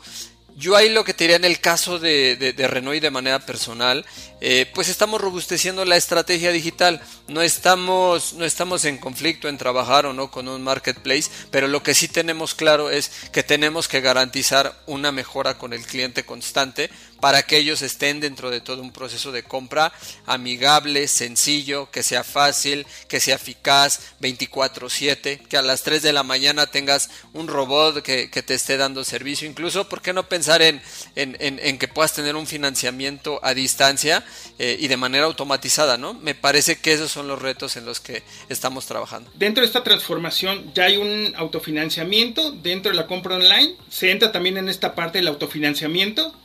Yo 0.55 0.75
ahí 0.75 0.89
lo 0.89 1.03
que 1.03 1.13
te 1.13 1.23
diría 1.23 1.37
en 1.37 1.45
el 1.45 1.59
caso 1.59 1.97
de, 1.97 2.53
Renault 2.57 2.97
y 2.97 2.99
de 2.99 3.09
manera 3.09 3.39
personal, 3.39 4.05
eh, 4.41 4.69
pues 4.73 4.89
estamos 4.89 5.21
robusteciendo 5.21 5.85
la 5.85 5.95
estrategia 5.95 6.51
digital. 6.51 7.01
No 7.27 7.41
estamos, 7.41 8.33
no 8.33 8.45
estamos 8.45 8.85
en 8.85 8.97
conflicto 8.97 9.47
en 9.47 9.57
trabajar 9.57 10.05
o 10.05 10.13
no 10.13 10.29
con 10.29 10.47
un 10.47 10.61
marketplace, 10.61 11.29
pero 11.51 11.67
lo 11.67 11.83
que 11.83 11.93
sí 11.93 12.07
tenemos 12.07 12.53
claro 12.53 12.89
es 12.89 13.11
que 13.31 13.43
tenemos 13.43 13.87
que 13.87 14.01
garantizar 14.01 14.81
una 14.87 15.11
mejora 15.11 15.57
con 15.57 15.73
el 15.73 15.85
cliente 15.85 16.25
constante 16.25 16.89
para 17.21 17.43
que 17.43 17.57
ellos 17.57 17.81
estén 17.81 18.19
dentro 18.19 18.49
de 18.49 18.60
todo 18.60 18.81
un 18.81 18.91
proceso 18.91 19.31
de 19.31 19.43
compra 19.43 19.93
amigable, 20.25 21.07
sencillo, 21.07 21.89
que 21.91 22.03
sea 22.03 22.23
fácil, 22.23 22.86
que 23.07 23.19
sea 23.19 23.36
eficaz, 23.36 23.99
24/7, 24.19 25.38
que 25.47 25.57
a 25.57 25.62
las 25.62 25.84
3 25.84 26.01
de 26.01 26.12
la 26.12 26.23
mañana 26.23 26.67
tengas 26.67 27.10
un 27.34 27.47
robot 27.47 28.01
que, 28.01 28.29
que 28.29 28.41
te 28.41 28.55
esté 28.55 28.75
dando 28.75 29.03
servicio, 29.03 29.47
incluso, 29.47 29.88
¿por 29.88 30.01
qué 30.01 30.13
no 30.13 30.27
pensar 30.27 30.62
en, 30.62 30.81
en, 31.15 31.38
en, 31.39 31.77
que 31.77 31.88
puedas 31.88 32.13
tener 32.13 32.36
un 32.36 32.47
financiamiento 32.47 33.39
a 33.43 33.53
distancia 33.53 34.23
eh, 34.60 34.77
y 34.79 34.88
de 34.88 34.97
manera 34.97 35.25
automatizada, 35.25 35.97
¿no? 35.97 36.13
Me 36.15 36.36
parece 36.36 36.79
que 36.79 36.93
esos 36.93 37.12
son 37.12 37.27
los 37.27 37.41
retos 37.41 37.77
en 37.77 37.86
los 37.86 37.99
que 37.99 38.23
estamos 38.49 38.86
trabajando. 38.88 39.29
Dentro 39.36 39.62
de 39.62 39.67
esta 39.67 39.84
transformación 39.84 40.73
ya 40.73 40.86
hay 40.86 40.97
un 40.97 41.34
autofinanciamiento 41.38 42.51
dentro 42.51 42.91
de 42.91 42.97
la 42.97 43.07
compra 43.07 43.36
online, 43.36 43.75
se 43.89 44.12
entra 44.12 44.31
también 44.31 44.57
en 44.57 44.69
esta 44.69 44.95
parte 44.95 45.19
del 45.19 45.27
autofinanciamiento 45.27 46.36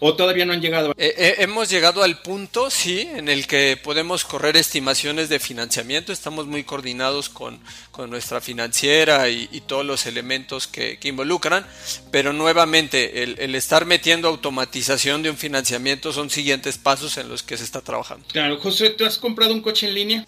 ¿O 0.00 0.14
todavía 0.14 0.44
no 0.44 0.52
han 0.52 0.60
llegado? 0.60 0.92
Eh, 0.96 1.14
eh, 1.16 1.34
hemos 1.38 1.70
llegado 1.70 2.02
al 2.02 2.20
punto, 2.20 2.70
sí, 2.70 3.08
en 3.14 3.28
el 3.28 3.46
que 3.46 3.78
podemos 3.82 4.24
correr 4.24 4.56
estimaciones 4.56 5.28
de 5.28 5.38
financiamiento. 5.38 6.12
Estamos 6.12 6.46
muy 6.46 6.64
coordinados 6.64 7.28
con, 7.28 7.60
con 7.90 8.10
nuestra 8.10 8.40
financiera 8.40 9.28
y, 9.28 9.48
y, 9.52 9.60
todos 9.62 9.84
los 9.84 10.06
elementos 10.06 10.66
que, 10.66 10.98
que 10.98 11.08
involucran. 11.08 11.66
Pero 12.10 12.32
nuevamente, 12.32 13.22
el, 13.22 13.36
el, 13.38 13.54
estar 13.54 13.86
metiendo 13.86 14.28
automatización 14.28 15.22
de 15.22 15.30
un 15.30 15.36
financiamiento 15.36 16.12
son 16.12 16.28
siguientes 16.28 16.76
pasos 16.76 17.16
en 17.16 17.28
los 17.28 17.42
que 17.42 17.56
se 17.56 17.64
está 17.64 17.80
trabajando. 17.80 18.26
Claro, 18.32 18.58
José, 18.58 18.90
¿tú 18.90 19.04
has 19.04 19.18
comprado 19.18 19.54
un 19.54 19.62
coche 19.62 19.88
en 19.88 19.94
línea? 19.94 20.26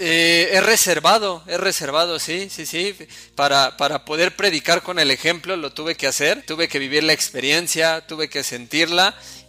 Eh, 0.00 0.50
he 0.52 0.60
reservado, 0.60 1.42
he 1.46 1.58
reservado, 1.58 2.18
sí, 2.18 2.48
sí, 2.50 2.66
sí. 2.66 2.94
Para, 3.34 3.76
para 3.76 4.04
poder 4.04 4.36
predicar 4.36 4.82
con 4.82 4.98
el 4.98 5.10
ejemplo 5.10 5.56
lo 5.56 5.72
tuve 5.72 5.96
que 5.96 6.06
hacer. 6.06 6.44
Tuve 6.46 6.68
que 6.68 6.78
vivir 6.78 7.04
la 7.04 7.12
experiencia, 7.12 8.06
tuve 8.06 8.28
que 8.28 8.42
sentirla 8.42 9.01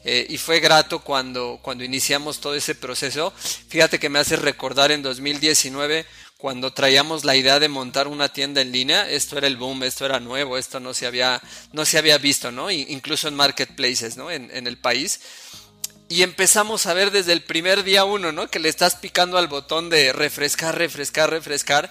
eh, 0.04 0.26
y 0.30 0.38
fue 0.38 0.60
grato 0.60 1.00
cuando, 1.00 1.60
cuando 1.62 1.84
iniciamos 1.84 2.39
todo 2.39 2.56
ese 2.56 2.76
proceso. 2.76 3.34
Fíjate 3.70 4.00
que 4.00 4.10
me 4.10 4.20
hace 4.20 4.36
recordar 4.36 4.92
en 4.92 5.02
2019 5.02 6.06
cuando 6.44 6.74
traíamos 6.74 7.24
la 7.24 7.38
idea 7.38 7.58
de 7.58 7.70
montar 7.70 8.10
una 8.10 8.28
tienda 8.28 8.60
en 8.60 8.74
línea, 8.74 9.10
esto 9.10 9.38
era 9.38 9.48
el 9.48 9.56
boom, 9.56 9.84
esto 9.84 10.06
era 10.06 10.20
nuevo, 10.20 10.58
esto 10.58 10.82
no 10.82 10.94
se 10.94 11.08
había, 11.08 11.42
no 11.72 11.86
se 11.86 11.98
había 11.98 12.18
visto, 12.18 12.52
¿no? 12.52 12.70
Incluso 12.70 13.30
en 13.30 13.36
marketplaces, 13.36 14.18
¿no? 14.18 14.30
En, 14.30 14.68
el 14.68 14.78
país. 14.78 15.22
Y 16.10 16.22
empezamos 16.22 16.86
a 16.86 16.94
ver 16.94 17.12
desde 17.12 17.32
el 17.32 17.44
primer 17.44 17.86
día 17.86 18.04
uno, 18.04 18.34
¿no? 18.34 18.50
Que 18.50 18.60
le 18.60 18.68
estás 18.68 18.96
picando 18.96 19.38
al 19.38 19.48
botón 19.48 19.89
de 19.89 20.12
refrescar, 20.12 20.78
refrescar, 20.78 21.30
refrescar. 21.30 21.89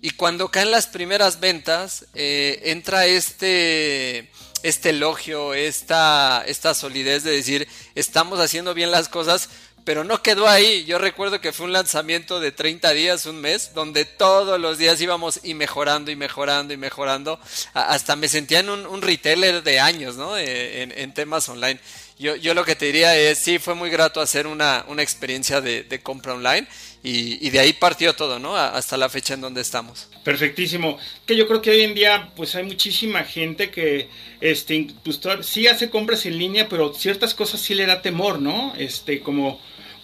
Y 0.00 0.10
cuando 0.10 0.48
caen 0.48 0.70
las 0.70 0.86
primeras 0.86 1.40
ventas, 1.40 2.06
eh, 2.14 2.60
entra 2.66 3.06
este, 3.06 4.30
este 4.62 4.90
elogio, 4.90 5.54
esta, 5.54 6.42
esta 6.46 6.74
solidez 6.74 7.24
de 7.24 7.32
decir, 7.32 7.68
estamos 7.94 8.40
haciendo 8.40 8.74
bien 8.74 8.90
las 8.90 9.08
cosas, 9.08 9.48
pero 9.84 10.04
no 10.04 10.22
quedó 10.22 10.46
ahí. 10.46 10.84
Yo 10.84 10.98
recuerdo 10.98 11.40
que 11.40 11.52
fue 11.52 11.64
un 11.64 11.72
lanzamiento 11.72 12.40
de 12.40 12.52
30 12.52 12.90
días, 12.92 13.24
un 13.24 13.40
mes, 13.40 13.72
donde 13.72 14.04
todos 14.04 14.60
los 14.60 14.76
días 14.76 15.00
íbamos 15.00 15.40
y 15.42 15.54
mejorando 15.54 16.10
y 16.10 16.16
mejorando 16.16 16.74
y 16.74 16.76
mejorando. 16.76 17.40
Hasta 17.72 18.14
me 18.14 18.28
sentía 18.28 18.60
en 18.60 18.68
un, 18.68 19.00
retailer 19.00 19.62
de 19.62 19.80
años, 19.80 20.16
¿no? 20.16 20.36
Eh, 20.36 20.82
en, 20.82 21.14
temas 21.14 21.48
online. 21.48 21.80
Yo, 22.18 22.36
yo, 22.36 22.52
lo 22.52 22.66
que 22.66 22.76
te 22.76 22.86
diría 22.86 23.16
es, 23.16 23.38
sí, 23.38 23.58
fue 23.58 23.74
muy 23.74 23.88
grato 23.88 24.20
hacer 24.20 24.46
una, 24.46 24.84
una 24.88 25.02
experiencia 25.02 25.60
de, 25.60 25.84
de 25.84 26.02
compra 26.02 26.34
online 26.34 26.66
y, 27.10 27.50
de 27.50 27.58
ahí 27.58 27.72
partió 27.72 28.14
todo, 28.14 28.38
¿no? 28.38 28.56
Hasta 28.56 28.96
la 28.96 29.08
fecha 29.08 29.34
en 29.34 29.40
donde 29.40 29.60
estamos. 29.60 30.08
Perfectísimo. 30.24 30.98
Que 31.24 31.36
yo 31.36 31.46
creo 31.46 31.62
que 31.62 31.70
hoy 31.70 31.80
en 31.82 31.94
día, 31.94 32.30
pues 32.36 32.54
hay 32.54 32.64
muchísima 32.64 33.24
gente 33.24 33.70
que, 33.70 34.08
este, 34.40 34.88
pues, 35.02 35.20
sí 35.42 35.66
hace 35.66 35.88
compras 35.88 36.26
en 36.26 36.36
línea, 36.38 36.68
pero 36.68 36.92
ciertas 36.92 37.34
cosas 37.34 37.60
sí 37.60 37.74
le 37.74 37.86
da 37.86 38.02
temor, 38.02 38.40
¿no? 38.40 38.74
Este, 38.76 39.20
como 39.20 39.58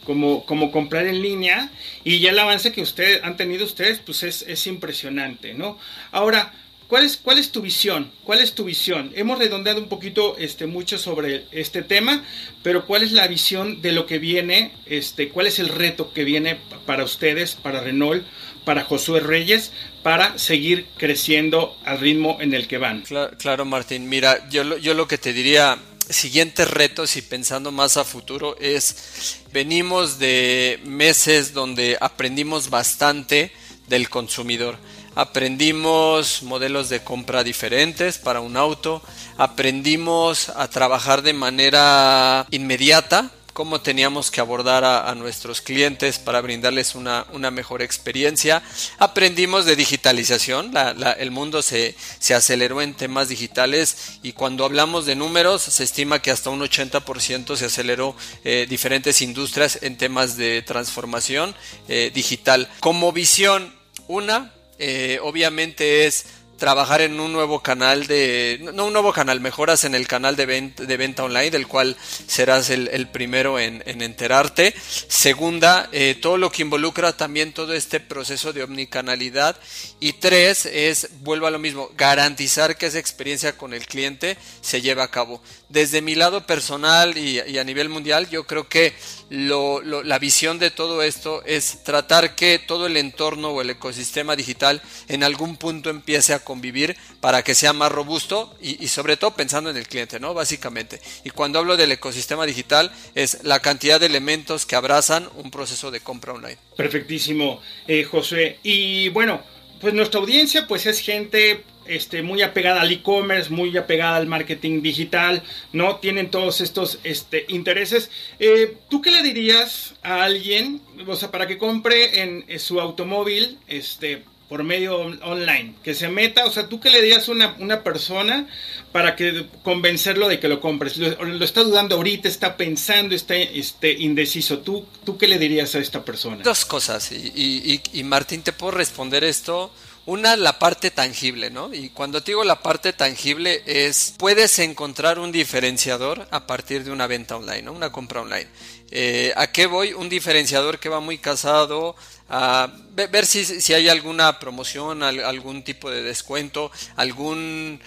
como, 0.04 0.44
como 0.44 0.70
comprar 0.70 1.06
en 1.06 1.22
línea 1.22 1.70
y 2.04 2.20
ya 2.20 2.30
el 2.30 2.38
avance 2.38 2.72
que 2.72 2.82
ustedes 2.82 3.24
han 3.24 3.38
tenido 3.38 3.64
ustedes 3.64 4.00
pues 4.00 4.22
es, 4.22 4.42
es 4.42 4.66
impresionante, 4.66 5.54
¿no? 5.54 5.78
Ahora, 6.12 6.52
¿cuál 6.94 7.06
es, 7.06 7.16
¿cuál 7.16 7.38
es 7.38 7.50
tu 7.50 7.60
visión? 7.60 8.12
¿Cuál 8.22 8.38
es 8.38 8.52
tu 8.52 8.62
visión? 8.62 9.10
Hemos 9.16 9.40
redondeado 9.40 9.80
un 9.80 9.88
poquito 9.88 10.36
este, 10.38 10.66
mucho 10.66 10.96
sobre 10.96 11.44
este 11.50 11.82
tema, 11.82 12.22
pero 12.62 12.86
¿cuál 12.86 13.02
es 13.02 13.10
la 13.10 13.26
visión 13.26 13.82
de 13.82 13.90
lo 13.90 14.06
que 14.06 14.20
viene? 14.20 14.70
Este, 14.86 15.28
¿Cuál 15.30 15.48
es 15.48 15.58
el 15.58 15.70
reto 15.70 16.12
que 16.12 16.22
viene 16.22 16.56
para 16.86 17.02
ustedes, 17.02 17.56
para 17.56 17.80
Renault, 17.80 18.24
para 18.64 18.84
Josué 18.84 19.18
Reyes, 19.18 19.72
para 20.04 20.38
seguir 20.38 20.86
creciendo 20.96 21.76
al 21.84 21.98
ritmo 21.98 22.38
en 22.40 22.54
el 22.54 22.68
que 22.68 22.78
van? 22.78 23.02
Claro, 23.02 23.36
claro 23.38 23.64
Martín. 23.64 24.08
Mira, 24.08 24.48
yo, 24.48 24.78
yo 24.78 24.94
lo 24.94 25.08
que 25.08 25.18
te 25.18 25.32
diría 25.32 25.76
siguientes 26.08 26.70
retos 26.70 27.16
y 27.16 27.22
pensando 27.22 27.72
más 27.72 27.96
a 27.96 28.04
futuro 28.04 28.56
es, 28.60 29.40
venimos 29.52 30.20
de 30.20 30.78
meses 30.84 31.54
donde 31.54 31.98
aprendimos 32.00 32.70
bastante 32.70 33.50
del 33.88 34.08
consumidor. 34.08 34.78
Aprendimos 35.14 36.42
modelos 36.42 36.88
de 36.88 37.02
compra 37.02 37.44
diferentes 37.44 38.18
para 38.18 38.40
un 38.40 38.56
auto, 38.56 39.02
aprendimos 39.38 40.48
a 40.48 40.68
trabajar 40.68 41.22
de 41.22 41.32
manera 41.32 42.46
inmediata 42.50 43.30
cómo 43.54 43.80
teníamos 43.80 44.32
que 44.32 44.40
abordar 44.40 44.84
a, 44.84 45.14
nuestros 45.14 45.60
clientes 45.60 46.18
para 46.18 46.40
brindarles 46.40 46.96
una, 46.96 47.24
mejor 47.52 47.80
experiencia. 47.80 48.62
Aprendimos 48.98 49.64
de 49.64 49.76
digitalización, 49.76 50.72
el 51.18 51.30
mundo 51.30 51.62
se, 51.62 51.94
aceleró 52.34 52.82
en 52.82 52.94
temas 52.94 53.28
digitales 53.28 54.18
y 54.22 54.32
cuando 54.32 54.64
hablamos 54.64 55.06
de 55.06 55.14
números 55.14 55.62
se 55.62 55.84
estima 55.84 56.20
que 56.20 56.32
hasta 56.32 56.50
un 56.50 56.60
80% 56.60 57.56
se 57.56 57.66
aceleró 57.66 58.16
eh, 58.42 58.66
diferentes 58.68 59.22
industrias 59.22 59.78
en 59.82 59.96
temas 59.96 60.36
de 60.36 60.60
transformación 60.62 61.54
eh, 61.88 62.10
digital. 62.12 62.68
Como 62.80 63.12
visión, 63.12 63.72
una, 64.08 64.52
eh, 64.78 65.18
obviamente 65.22 66.06
es 66.06 66.26
trabajar 66.56 67.00
en 67.00 67.20
un 67.20 67.32
nuevo 67.32 67.60
canal 67.60 68.06
de, 68.06 68.58
no 68.74 68.86
un 68.86 68.92
nuevo 68.92 69.12
canal, 69.12 69.40
mejoras 69.40 69.84
en 69.84 69.94
el 69.94 70.06
canal 70.06 70.36
de 70.36 70.46
venta, 70.46 71.24
online, 71.24 71.50
del 71.50 71.66
cual 71.66 71.96
serás 72.26 72.70
el, 72.70 73.08
primero 73.08 73.58
en, 73.58 73.82
enterarte. 73.86 74.74
Segunda, 75.08 75.88
eh, 75.92 76.16
todo 76.20 76.38
lo 76.38 76.50
que 76.50 76.62
involucra 76.62 77.16
también 77.16 77.52
todo 77.52 77.74
este 77.74 78.00
proceso 78.00 78.52
de 78.52 78.62
omnicanalidad. 78.62 79.56
Y 80.00 80.14
tres, 80.14 80.66
es, 80.66 81.08
vuelvo 81.20 81.46
a 81.46 81.50
lo 81.50 81.58
mismo, 81.58 81.90
garantizar 81.96 82.76
que 82.76 82.86
esa 82.86 82.98
experiencia 82.98 83.56
con 83.56 83.74
el 83.74 83.86
cliente 83.86 84.36
se 84.60 84.80
lleve 84.80 85.02
a 85.02 85.10
cabo. 85.10 85.42
Desde 85.68 86.02
mi 86.02 86.14
lado 86.14 86.46
personal 86.46 87.18
y, 87.18 87.58
a 87.58 87.64
nivel 87.64 87.88
mundial, 87.88 88.28
yo 88.30 88.46
creo 88.46 88.68
que 88.68 88.94
la 89.30 90.18
visión 90.18 90.58
de 90.58 90.70
todo 90.70 91.02
esto 91.02 91.42
es 91.44 91.82
tratar 91.82 92.34
que 92.34 92.58
todo 92.58 92.86
el 92.86 92.96
entorno 92.96 93.50
o 93.50 93.60
el 93.60 93.70
ecosistema 93.70 94.36
digital 94.36 94.82
en 95.08 95.24
algún 95.24 95.56
punto 95.56 95.90
empiece 95.90 96.34
a 96.34 96.44
convivir 96.44 96.96
para 97.20 97.42
que 97.42 97.54
sea 97.54 97.72
más 97.72 97.90
robusto 97.90 98.54
y, 98.60 98.86
sobre 98.88 99.16
todo 99.16 99.34
pensando 99.34 99.70
en 99.70 99.76
el 99.76 99.88
cliente, 99.88 100.20
¿no? 100.20 100.34
Básicamente. 100.34 101.00
Y 101.24 101.30
cuando 101.30 101.58
hablo 101.58 101.76
del 101.76 101.92
ecosistema 101.92 102.46
digital 102.46 102.92
es 103.14 103.42
la 103.44 103.60
cantidad 103.60 103.98
de 103.98 104.06
elementos 104.06 104.66
que 104.66 104.76
abrazan 104.76 105.28
un 105.36 105.50
proceso 105.50 105.90
de 105.90 106.00
compra 106.00 106.32
online. 106.34 106.58
Perfectísimo, 106.76 107.60
eh, 107.86 108.04
José. 108.04 108.58
Y 108.62 109.08
bueno, 109.08 109.42
pues 109.80 109.94
nuestra 109.94 110.20
audiencia 110.20 110.66
pues 110.66 110.86
es 110.86 111.00
gente 111.00 111.64
este, 111.86 112.22
muy 112.22 112.42
apegada 112.42 112.80
al 112.80 112.92
e-commerce, 112.92 113.50
muy 113.50 113.76
apegada 113.76 114.16
al 114.16 114.26
marketing 114.26 114.82
digital, 114.82 115.42
¿no? 115.72 115.96
Tienen 115.96 116.30
todos 116.30 116.60
estos 116.60 116.98
este, 117.04 117.44
intereses. 117.48 118.10
Eh, 118.38 118.76
¿Tú 118.88 119.02
qué 119.02 119.10
le 119.10 119.22
dirías 119.22 119.94
a 120.02 120.24
alguien, 120.24 120.80
o 121.06 121.16
sea, 121.16 121.30
para 121.30 121.46
que 121.46 121.58
compre 121.58 122.22
en, 122.22 122.44
en 122.48 122.60
su 122.60 122.80
automóvil, 122.80 123.58
este, 123.68 124.22
por 124.48 124.62
medio 124.62 124.98
online, 124.98 125.74
que 125.82 125.94
se 125.94 126.08
meta, 126.08 126.44
o 126.44 126.50
sea, 126.50 126.68
tú 126.68 126.78
que 126.78 126.90
le 126.90 127.00
dirías 127.00 127.28
a 127.28 127.32
una, 127.32 127.82
persona 127.82 128.46
para 128.92 129.16
que 129.16 129.46
convencerlo 129.62 130.28
de 130.28 130.38
que 130.38 130.48
lo 130.48 130.60
compres, 130.60 130.98
lo, 130.98 131.44
está 131.44 131.62
dudando 131.62 131.96
ahorita, 131.96 132.28
está 132.28 132.56
pensando, 132.56 133.14
está 133.14 133.34
este, 133.34 133.92
indeciso, 133.92 134.58
¿Tú, 134.58 134.86
¿tú 135.04 135.16
qué 135.16 135.28
le 135.28 135.38
dirías 135.38 135.74
a 135.74 135.78
esta 135.78 136.04
persona? 136.04 136.42
Dos 136.44 136.64
cosas, 136.66 137.10
y, 137.10 137.32
y, 137.34 137.80
y 137.92 138.04
Martín, 138.04 138.42
te 138.42 138.52
puedo 138.52 138.72
responder 138.72 139.24
esto 139.24 139.72
una, 140.06 140.36
la 140.36 140.58
parte 140.58 140.90
tangible, 140.90 141.50
¿no? 141.50 141.72
Y 141.72 141.90
cuando 141.90 142.22
te 142.22 142.32
digo 142.32 142.44
la 142.44 142.60
parte 142.60 142.92
tangible 142.92 143.62
es, 143.66 144.14
puedes 144.18 144.58
encontrar 144.58 145.18
un 145.18 145.32
diferenciador 145.32 146.26
a 146.30 146.46
partir 146.46 146.84
de 146.84 146.90
una 146.90 147.06
venta 147.06 147.36
online, 147.36 147.62
¿no? 147.62 147.72
Una 147.72 147.90
compra 147.90 148.20
online. 148.20 148.48
Eh, 148.90 149.32
¿A 149.36 149.46
qué 149.48 149.66
voy? 149.66 149.92
Un 149.92 150.08
diferenciador 150.08 150.78
que 150.78 150.88
va 150.88 151.00
muy 151.00 151.18
casado 151.18 151.96
a 152.28 152.70
ver 152.94 153.26
si, 153.26 153.44
si 153.44 153.74
hay 153.74 153.88
alguna 153.88 154.38
promoción, 154.38 155.02
algún 155.02 155.62
tipo 155.62 155.90
de 155.90 156.02
descuento, 156.02 156.70
algún 156.96 157.80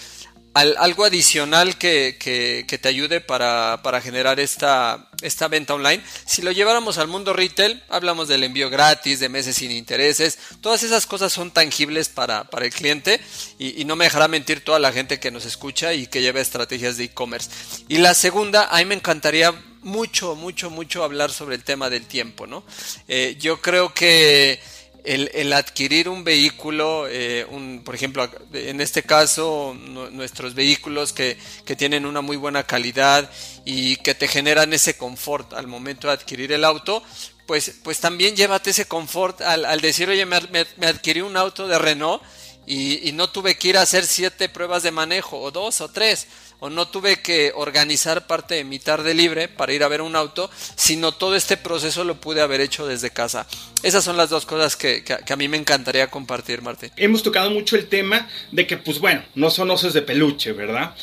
algo 0.58 1.06
adicional 1.06 1.78
que, 1.78 2.18
que, 2.20 2.78
te 2.78 2.88
ayude 2.88 3.22
para, 3.22 3.82
para, 3.84 4.02
generar 4.02 4.40
esta, 4.40 5.10
esta 5.22 5.48
venta 5.48 5.74
online. 5.74 6.04
Si 6.26 6.42
lo 6.42 6.52
lleváramos 6.52 6.98
al 6.98 7.08
mundo 7.08 7.34
retail, 7.34 7.84
hablamos 7.90 8.28
del 8.28 8.44
envío 8.44 8.70
gratis, 8.70 9.20
de 9.20 9.30
meses 9.30 9.58
sin 9.58 9.72
intereses, 9.72 10.38
todas 10.62 10.84
esas 10.84 11.06
cosas 11.06 11.32
son 11.34 11.52
tangibles 11.52 12.10
para, 12.10 12.44
para 12.46 12.66
el 12.66 12.74
cliente 12.74 13.20
y, 13.58 13.82
y, 13.82 13.86
no 13.86 13.96
me 13.96 14.06
dejará 14.06 14.28
mentir 14.28 14.64
toda 14.64 14.80
la 14.80 14.92
gente 14.92 15.20
que 15.20 15.32
nos 15.32 15.46
escucha 15.46 15.94
y 15.94 16.08
que 16.08 16.22
lleva 16.22 16.42
estrategias 16.42 16.98
de 16.98 17.06
e-commerce. 17.06 17.50
Y 17.88 17.98
la 17.98 18.14
segunda, 18.14 18.66
a 18.66 18.78
mí 18.78 18.86
me 18.86 18.96
encantaría 18.96 19.54
mucho, 19.84 20.36
mucho, 20.36 20.70
mucho 20.70 21.04
hablar 21.04 21.32
sobre 21.32 21.56
el 21.56 21.64
tema 21.64 21.90
del 21.90 22.06
tiempo, 22.06 22.46
¿no? 22.46 22.64
Eh, 23.08 23.38
yo 23.40 23.62
creo 23.62 23.94
que 23.94 24.60
el, 25.08 25.54
adquirir 25.54 26.10
un 26.10 26.24
vehículo, 26.24 27.08
eh, 27.10 27.46
un, 27.50 27.82
por 27.84 27.96
ejemplo, 27.96 28.30
en 28.54 28.82
este 28.82 29.04
caso, 29.04 29.76
nuestros 30.12 30.54
vehículos 30.54 31.14
que, 31.14 31.38
tienen 31.78 32.06
una 32.06 32.22
muy 32.22 32.36
buena 32.38 32.64
calidad 32.64 33.30
y 33.64 33.98
que 33.98 34.16
te 34.16 34.28
generan 34.28 34.74
ese 34.74 34.98
confort 34.98 35.54
al 35.54 35.68
momento 35.68 36.08
de 36.08 36.14
adquirir 36.14 36.52
el 36.52 36.66
auto, 36.66 37.04
pues, 37.46 37.76
pues 37.84 38.00
también 38.00 38.36
llévate 38.36 38.72
ese 38.72 38.86
confort 38.86 39.42
al, 39.42 39.80
decir, 39.80 40.10
oye, 40.10 40.26
me, 40.26 40.40
me, 40.52 40.88
adquirí 40.88 41.22
un 41.22 41.38
auto 41.38 41.68
de 41.68 41.80
Renault 41.80 42.22
y, 42.66 43.08
y 43.08 43.12
no 43.14 43.30
tuve 43.30 43.58
que 43.58 43.70
ir 43.70 43.78
a 43.78 43.84
hacer 43.84 44.06
siete 44.06 44.50
pruebas 44.50 44.84
de 44.84 44.92
manejo, 44.92 45.40
o 45.40 45.52
dos 45.52 45.80
o 45.80 45.90
tres 45.90 46.28
o 46.60 46.70
no 46.70 46.88
tuve 46.88 47.22
que 47.22 47.52
organizar 47.56 48.28
parte 48.28 48.56
de 48.56 48.64
mi 48.64 48.80
tarde 48.80 49.14
libre 49.14 49.48
para 49.48 49.74
ir 49.74 49.84
a 49.84 49.88
ver 49.88 50.02
un 50.02 50.16
auto, 50.16 50.50
sino 50.76 51.12
todo 51.12 51.36
este 51.36 51.58
proceso 51.58 52.04
lo 52.04 52.20
pude 52.20 52.42
haber 52.42 52.62
hecho 52.62 52.88
desde 52.88 53.12
casa. 53.12 53.48
Esas 53.84 54.04
son 54.04 54.18
las 54.18 54.30
dos 54.30 54.46
cosas 54.46 54.76
que, 54.76 55.04
a 55.28 55.36
mí 55.36 55.48
me 55.48 55.58
encantaría 55.58 56.10
compartir, 56.10 56.62
Martín. 56.62 56.92
Hemos 56.98 57.22
tocado 57.22 57.52
mucho 57.52 57.76
el 57.76 57.88
tema 57.88 58.28
de 58.52 58.66
que, 58.66 58.78
pues 58.78 59.00
bueno, 59.00 59.24
no 59.36 59.50
son 59.50 59.70
osos 59.70 59.94
de 59.94 60.02
peluche, 60.02 60.52
¿verdad? 60.54 60.96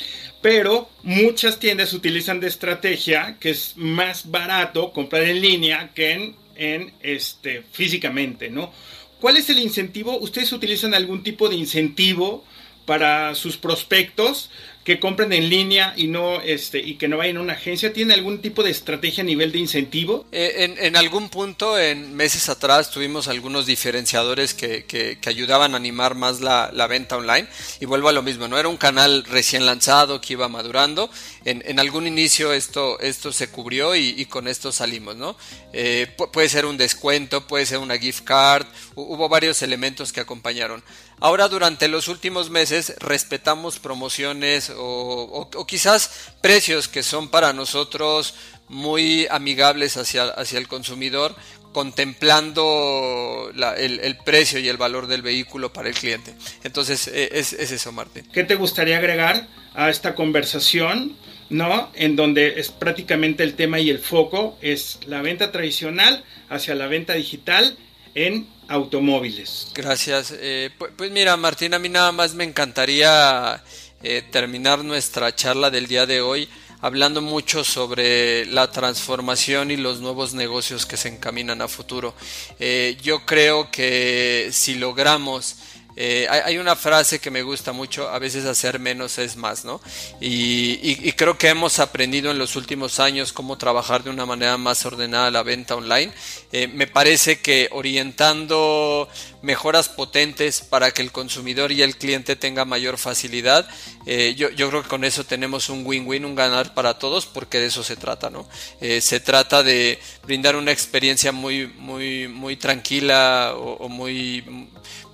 Pero 0.43 0.91
muchas 1.03 1.59
tiendas 1.59 1.93
utilizan 1.93 2.41
de 2.41 2.49
estrategia 2.49 3.37
que 3.41 3.51
es 3.51 3.75
más 3.77 4.31
barato 4.31 4.93
comprar 4.93 5.23
en 5.23 5.41
línea 5.41 5.91
que 5.95 6.13
en, 6.13 6.37
en 6.57 6.93
este, 7.01 7.63
físicamente, 7.73 8.51
¿no? 8.51 8.73
¿Cuál 9.21 9.39
es 9.39 9.49
el 9.49 9.59
incentivo? 9.59 10.19
¿Ustedes 10.19 10.53
utilizan 10.53 10.93
algún 10.93 11.23
tipo 11.23 11.49
de 11.49 11.57
incentivo 11.57 12.45
para 12.85 13.35
sus 13.35 13.57
prospectos 13.57 14.51
que 14.85 15.01
compren 15.01 15.33
en 15.33 15.49
línea 15.49 15.95
y 15.97 16.07
no 16.07 16.41
este 16.43 16.79
y 16.79 16.97
que 16.97 17.09
no 17.09 17.17
vayan 17.17 17.39
a 17.39 17.41
una 17.41 17.55
agencia? 17.55 17.93
¿Tiene 17.93 18.15
algún 18.15 18.41
tipo 18.41 18.63
de 18.63 18.71
estrategia 18.71 19.23
a 19.23 19.27
nivel 19.27 19.51
de 19.51 19.59
incentivo? 19.59 20.27
Eh, 20.31 20.77
en, 20.79 20.97
algún 20.97 21.31
punto, 21.31 21.79
en 21.79 22.15
meses 22.15 22.49
atrás, 22.51 22.91
tuvimos 22.91 23.29
algunos 23.29 23.67
diferenciadores 23.67 24.53
que, 24.53 24.85
que, 24.85 25.19
ayudaban 25.25 25.73
a 25.73 25.79
animar 25.79 26.15
más 26.15 26.41
la, 26.41 26.71
la, 26.73 26.87
venta 26.87 27.17
online. 27.17 27.49
Y 27.81 27.87
vuelvo 27.87 28.09
a 28.09 28.13
lo 28.13 28.23
mismo, 28.23 28.47
no 28.47 28.59
era 28.59 28.69
un 28.69 28.77
canal 28.77 29.25
recién 29.25 29.65
lanzado 29.65 30.21
que 30.21 30.35
iba 30.35 30.49
madurando. 30.49 31.11
En, 31.45 31.63
en 31.67 31.81
algún 31.81 32.07
inicio 32.07 32.53
esto, 32.53 33.01
esto 33.01 33.33
se 33.33 33.49
cubrió 33.49 33.97
y, 33.97 34.15
y 34.17 34.27
con 34.27 34.47
esto 34.49 34.71
salimos, 34.71 35.17
¿no? 35.17 35.37
Eh, 35.73 36.15
puede 36.33 36.49
ser 36.49 36.67
un 36.67 36.77
descuento, 36.77 37.47
puede 37.47 37.67
ser 37.67 37.79
una 37.79 37.99
gift 37.99 38.23
card, 38.25 38.67
hubo 38.95 39.29
varios 39.29 39.63
elementos 39.63 40.13
que 40.13 40.21
acompañaron. 40.21 40.85
Ahora 41.21 41.49
durante 41.49 41.89
los 41.89 42.09
últimos 42.09 42.51
meses 42.51 42.95
respetamos 42.99 43.79
promociones 43.79 44.73
o, 44.77 45.49
quizás 45.67 46.33
precios 46.41 46.89
que 46.89 47.03
son 47.03 47.29
para 47.29 47.53
nosotros 47.53 48.35
muy 48.69 49.27
amigables 49.31 49.97
hacia, 49.97 50.25
hacia 50.25 50.59
el 50.59 50.69
consumidor, 50.69 51.35
contemplando 51.73 53.51
el, 53.77 54.17
precio 54.25 54.59
y 54.59 54.69
el 54.69 54.77
valor 54.77 55.07
del 55.07 55.23
vehículo 55.23 55.73
para 55.73 55.89
el 55.89 55.95
cliente. 55.95 56.35
Entonces, 56.63 57.09
e, 57.09 57.31
es, 57.33 57.53
es, 57.53 57.73
eso, 57.73 57.93
Martín. 57.93 58.27
¿Qué 58.33 58.45
te 58.45 58.55
gustaría 58.55 58.97
agregar 58.97 59.47
a 59.75 59.91
esta 59.91 60.15
conversación? 60.15 61.17
¿No? 61.51 61.91
En 61.95 62.17
donde 62.17 62.59
es 62.59 62.71
prácticamente 62.71 63.43
el 63.43 63.55
tema 63.55 63.79
y 63.79 63.91
el 63.91 63.99
foco 63.99 64.57
es 64.63 64.99
la 65.07 65.21
venta 65.21 65.53
tradicional 65.53 66.25
hacia 66.49 66.75
la 66.75 66.87
venta 66.87 67.13
digital 67.13 67.77
en 68.15 68.47
automóviles. 68.69 69.69
Gracias. 69.75 70.35
Eh, 70.37 70.71
pues, 70.97 71.11
mira, 71.11 71.37
Martín, 71.37 71.75
a 71.75 71.79
mí 71.79 71.89
nada 71.89 72.13
más 72.13 72.35
me 72.35 72.45
encantaría 72.45 73.63
eh, 74.03 74.23
terminar 74.31 74.85
nuestra 74.85 75.35
charla 75.35 75.71
del 75.71 75.87
día 75.87 76.07
de 76.07 76.21
hoy 76.21 76.49
hablando 76.85 77.23
mucho 77.23 77.65
sobre 77.65 78.45
la 78.45 78.71
transformación 78.71 79.71
y 79.71 79.79
los 79.79 80.01
nuevos 80.01 80.35
negocios 80.35 80.85
que 80.85 80.99
se 80.99 81.09
encaminan 81.09 81.63
a 81.63 81.69
futuro. 81.69 82.15
Eh, 82.59 82.99
yo 83.03 83.25
creo 83.25 83.71
que 83.71 84.51
si 84.53 84.75
logramos 84.75 85.57
eh, 85.97 86.27
hay, 86.29 86.59
una 86.59 86.75
frase 86.75 87.21
que 87.21 87.31
me 87.31 87.43
gusta 87.43 87.73
mucho, 87.73 88.09
a 88.09 88.19
veces 88.19 88.45
hacer 88.47 88.81
menos 88.81 89.19
es 89.19 89.37
más, 89.37 89.65
¿no? 89.65 89.81
Y, 90.21 91.13
creo 91.13 91.39
que 91.39 91.49
hemos 91.49 91.79
aprendido 91.79 92.33
en 92.33 92.39
los 92.39 92.57
últimos 92.57 92.99
años 92.99 93.33
cómo 93.33 93.57
trabajar 93.57 94.03
de 94.03 94.11
una 94.11 94.27
manera 94.27 94.57
más 94.59 94.85
ordenada 94.85 95.31
la 95.31 95.45
venta 95.45 95.77
online. 95.77 96.13
Eh, 96.51 96.67
me 96.67 96.87
parece 96.89 97.41
que 97.41 97.69
orientando 97.71 99.09
mejoras 99.45 99.89
potentes 99.89 100.61
para 100.61 100.91
que 100.91 101.03
el 101.03 101.13
consumidor 101.13 101.71
y 101.71 101.83
el 101.83 101.97
cliente 101.97 102.35
tenga 102.35 102.65
mayor 102.65 102.99
facilidad, 102.99 103.69
eh, 104.07 104.35
yo, 104.37 104.51
creo 104.51 104.83
que 104.83 104.89
con 104.89 105.05
eso 105.05 105.25
tenemos 105.25 105.69
un 105.69 105.87
win-win, 105.87 106.25
un 106.25 106.35
ganar 106.35 106.75
para 106.75 106.99
todos, 106.99 107.27
porque 107.27 107.61
de 107.61 107.67
eso 107.67 107.85
se 107.85 107.97
trata, 107.97 108.31
¿no? 108.31 108.49
se 108.81 109.21
trata 109.21 109.63
de 109.63 109.99
brindar 110.25 110.57
una 110.57 110.73
experiencia 110.73 111.33
muy, 111.33 111.67
muy, 111.67 112.29
muy 112.29 112.57
tranquila 112.57 113.55
o 113.57 113.89
muy 113.89 114.43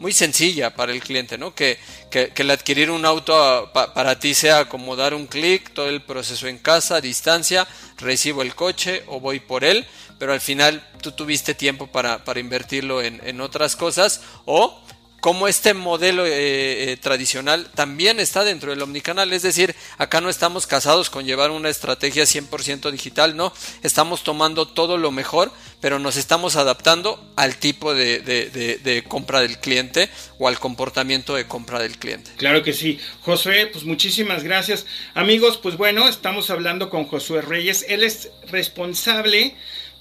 muy 0.00 0.12
sencilla 0.12 0.74
para 0.74 0.92
el 0.92 1.00
cliente, 1.00 1.36
¿no? 1.36 1.54
Que, 1.54 1.78
que, 2.10 2.32
el 2.36 2.50
adquirir 2.50 2.90
un 2.90 3.04
auto 3.04 3.70
para 3.72 4.18
ti 4.18 4.34
sea 4.34 4.68
como 4.68 4.96
dar 4.96 5.14
un 5.14 5.26
clic, 5.26 5.72
todo 5.72 5.88
el 5.88 6.02
proceso 6.02 6.48
en 6.48 6.58
casa, 6.58 7.00
distancia, 7.00 7.66
recibo 7.98 8.42
el 8.42 8.54
coche 8.54 9.04
o 9.06 9.20
voy 9.20 9.40
por 9.40 9.64
él, 9.64 9.86
pero 10.18 10.32
al 10.32 10.40
final 10.40 10.86
tú 11.00 11.12
tuviste 11.12 11.54
tiempo 11.54 11.86
para, 11.86 12.24
para 12.24 12.40
invertirlo 12.40 13.00
en, 13.02 13.20
en 13.24 13.40
otras 13.40 13.76
cosas 13.76 14.20
o 14.44 14.82
como 15.20 15.48
este 15.48 15.74
modelo 15.74 16.26
eh, 16.26 16.92
eh, 16.92 16.96
tradicional 16.96 17.68
también 17.74 18.20
está 18.20 18.44
dentro 18.44 18.70
del 18.70 18.82
omnicanal. 18.82 19.32
Es 19.32 19.42
decir, 19.42 19.74
acá 19.98 20.20
no 20.20 20.30
estamos 20.30 20.66
casados 20.66 21.10
con 21.10 21.26
llevar 21.26 21.50
una 21.50 21.68
estrategia 21.68 22.24
100% 22.24 22.90
digital, 22.90 23.36
no. 23.36 23.52
Estamos 23.82 24.24
tomando 24.24 24.66
todo 24.66 24.96
lo 24.96 25.10
mejor, 25.10 25.52
pero 25.80 25.98
nos 25.98 26.16
estamos 26.16 26.56
adaptando 26.56 27.22
al 27.36 27.56
tipo 27.56 27.94
de, 27.94 29.04
compra 29.08 29.40
del 29.40 29.58
cliente 29.58 30.08
o 30.38 30.48
al 30.48 30.58
comportamiento 30.58 31.34
de 31.34 31.46
compra 31.46 31.78
del 31.78 31.98
cliente. 31.98 32.30
Claro 32.36 32.62
que 32.62 32.72
sí. 32.72 32.98
Josué, 33.20 33.66
pues 33.66 33.84
muchísimas 33.84 34.42
gracias. 34.42 34.86
Amigos, 35.14 35.58
pues 35.58 35.76
bueno, 35.76 36.08
estamos 36.08 36.50
hablando 36.50 36.88
con 36.88 37.04
Josué 37.04 37.42
Reyes. 37.42 37.84
Él 37.88 38.02
es 38.02 38.30
responsable, 38.50 39.54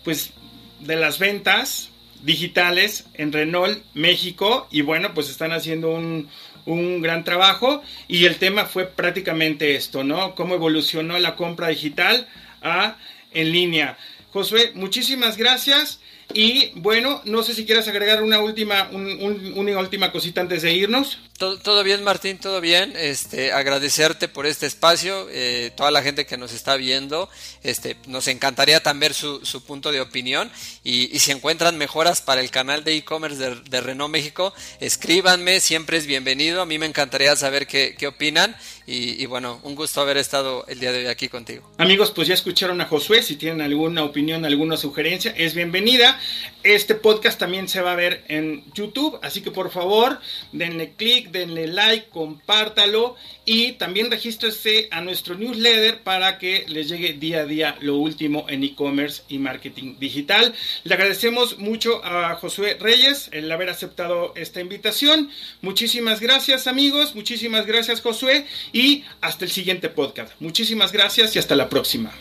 pues, 0.03 0.31
de 0.79 0.95
las 0.95 1.19
ventas 1.19 1.88
digitales 2.23 3.05
en 3.13 3.31
Renault 3.31 3.83
México 3.93 4.67
y 4.71 4.81
bueno, 4.81 5.13
pues 5.13 5.29
están 5.29 5.51
haciendo 5.51 5.89
un, 5.91 6.29
un 6.65 7.01
gran 7.01 7.23
trabajo 7.23 7.81
y 8.07 8.25
el 8.25 8.37
tema 8.37 8.65
fue 8.65 8.85
prácticamente 8.85 9.75
esto, 9.75 10.03
¿no? 10.03 10.35
Cómo 10.35 10.55
evolucionó 10.55 11.17
la 11.19 11.35
compra 11.35 11.69
digital 11.69 12.27
a 12.61 12.97
en 13.31 13.51
línea. 13.51 13.97
Josué, 14.31 14.71
muchísimas 14.75 15.37
gracias. 15.37 15.99
Y 16.33 16.71
bueno, 16.75 17.21
no 17.25 17.41
sé 17.41 17.55
si 17.55 17.65
quieres 17.65 17.87
agregar 17.87 18.21
una 18.21 18.39
última, 18.39 18.89
una 18.91 19.79
última 19.79 20.11
cosita 20.11 20.41
antes 20.41 20.61
de 20.61 20.73
irnos. 20.73 21.17
Todo, 21.39 21.83
bien, 21.83 22.03
Martín, 22.03 22.37
todo 22.37 22.59
bien. 22.59 22.93
Este, 22.97 23.53
agradecerte 23.53 24.27
por 24.27 24.45
este 24.45 24.65
espacio, 24.65 25.27
eh, 25.31 25.71
toda 25.75 25.89
la 25.89 26.03
gente 26.03 26.25
que 26.25 26.37
nos 26.37 26.51
está 26.51 26.75
viendo. 26.75 27.29
Este, 27.63 27.95
nos 28.07 28.27
encantaría 28.27 28.83
también 28.83 29.13
su, 29.13 29.43
su 29.45 29.63
punto 29.63 29.93
de 29.93 30.01
opinión. 30.01 30.51
Y, 30.83 31.17
si 31.19 31.31
encuentran 31.31 31.77
mejoras 31.77 32.21
para 32.21 32.41
el 32.41 32.51
canal 32.51 32.83
de 32.83 32.97
e-commerce 32.97 33.37
de, 33.37 33.81
Renault 33.81 34.11
México, 34.11 34.53
escríbanme, 34.81 35.61
siempre 35.61 35.97
es 35.97 36.05
bienvenido. 36.05 36.61
A 36.61 36.65
mí 36.65 36.77
me 36.77 36.85
encantaría 36.85 37.33
saber 37.37 37.67
qué, 37.67 37.95
qué 37.97 38.07
opinan. 38.07 38.55
Y, 38.91 39.27
bueno, 39.27 39.59
un 39.61 39.75
gusto 39.75 40.01
haber 40.01 40.17
estado 40.17 40.65
el 40.67 40.79
día 40.79 40.91
de 40.91 40.99
hoy 40.99 41.05
aquí 41.05 41.29
contigo. 41.29 41.69
Amigos, 41.77 42.09
pues 42.09 42.27
ya 42.27 42.33
escucharon 42.33 42.81
a 42.81 42.85
Josué. 42.85 43.21
Si 43.21 43.35
tienen 43.35 43.61
alguna 43.61 44.03
opinión, 44.03 44.45
alguna 44.45 44.77
sugerencia, 44.77 45.31
es 45.37 45.53
bienvenida. 45.53 46.19
Este 46.63 46.95
podcast 46.95 47.39
también 47.39 47.69
se 47.69 47.81
va 47.81 47.91
a 47.91 47.95
ver 47.95 48.23
en 48.29 48.63
YouTube, 48.73 49.19
así 49.21 49.41
que 49.41 49.51
por 49.51 49.69
favor 49.69 50.19
denle 50.51 50.93
click, 50.97 51.29
denle 51.29 51.67
like, 51.67 52.07
compártalo 52.09 53.15
y 53.45 53.73
también 53.73 54.11
regístrese 54.11 54.87
a 54.91 55.01
nuestro 55.01 55.35
newsletter 55.35 56.01
para 56.01 56.37
que 56.37 56.65
les 56.67 56.89
llegue 56.89 57.13
día 57.13 57.41
a 57.41 57.45
día 57.45 57.77
lo 57.79 57.95
último 57.95 58.45
en 58.49 58.63
e-commerce 58.63 59.23
y 59.29 59.37
marketing 59.37 59.95
digital. 59.99 60.53
Le 60.83 60.93
agradecemos 60.93 61.59
mucho 61.59 62.03
a 62.03 62.35
Josué 62.35 62.77
Reyes 62.79 63.29
el 63.31 63.51
haber 63.51 63.69
aceptado 63.69 64.33
esta 64.35 64.59
invitación. 64.59 65.29
Muchísimas 65.61 66.19
gracias 66.19 66.67
amigos, 66.67 67.15
muchísimas 67.15 67.65
gracias 67.65 68.01
Josué 68.01 68.45
y 68.79 69.05
hasta 69.21 69.45
el 69.45 69.51
siguiente 69.51 69.89
podcast. 69.89 70.33
Muchísimas 70.39 70.91
gracias 70.91 71.35
y 71.35 71.39
hasta 71.39 71.55
la 71.55 71.69
próxima. 71.69 72.11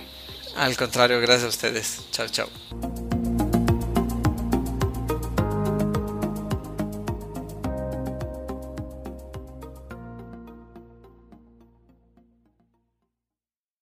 Al 0.57 0.77
contrario, 0.77 1.21
gracias 1.21 1.45
a 1.45 1.49
ustedes. 1.49 2.01
Chao, 2.11 2.29
chao. 2.29 2.98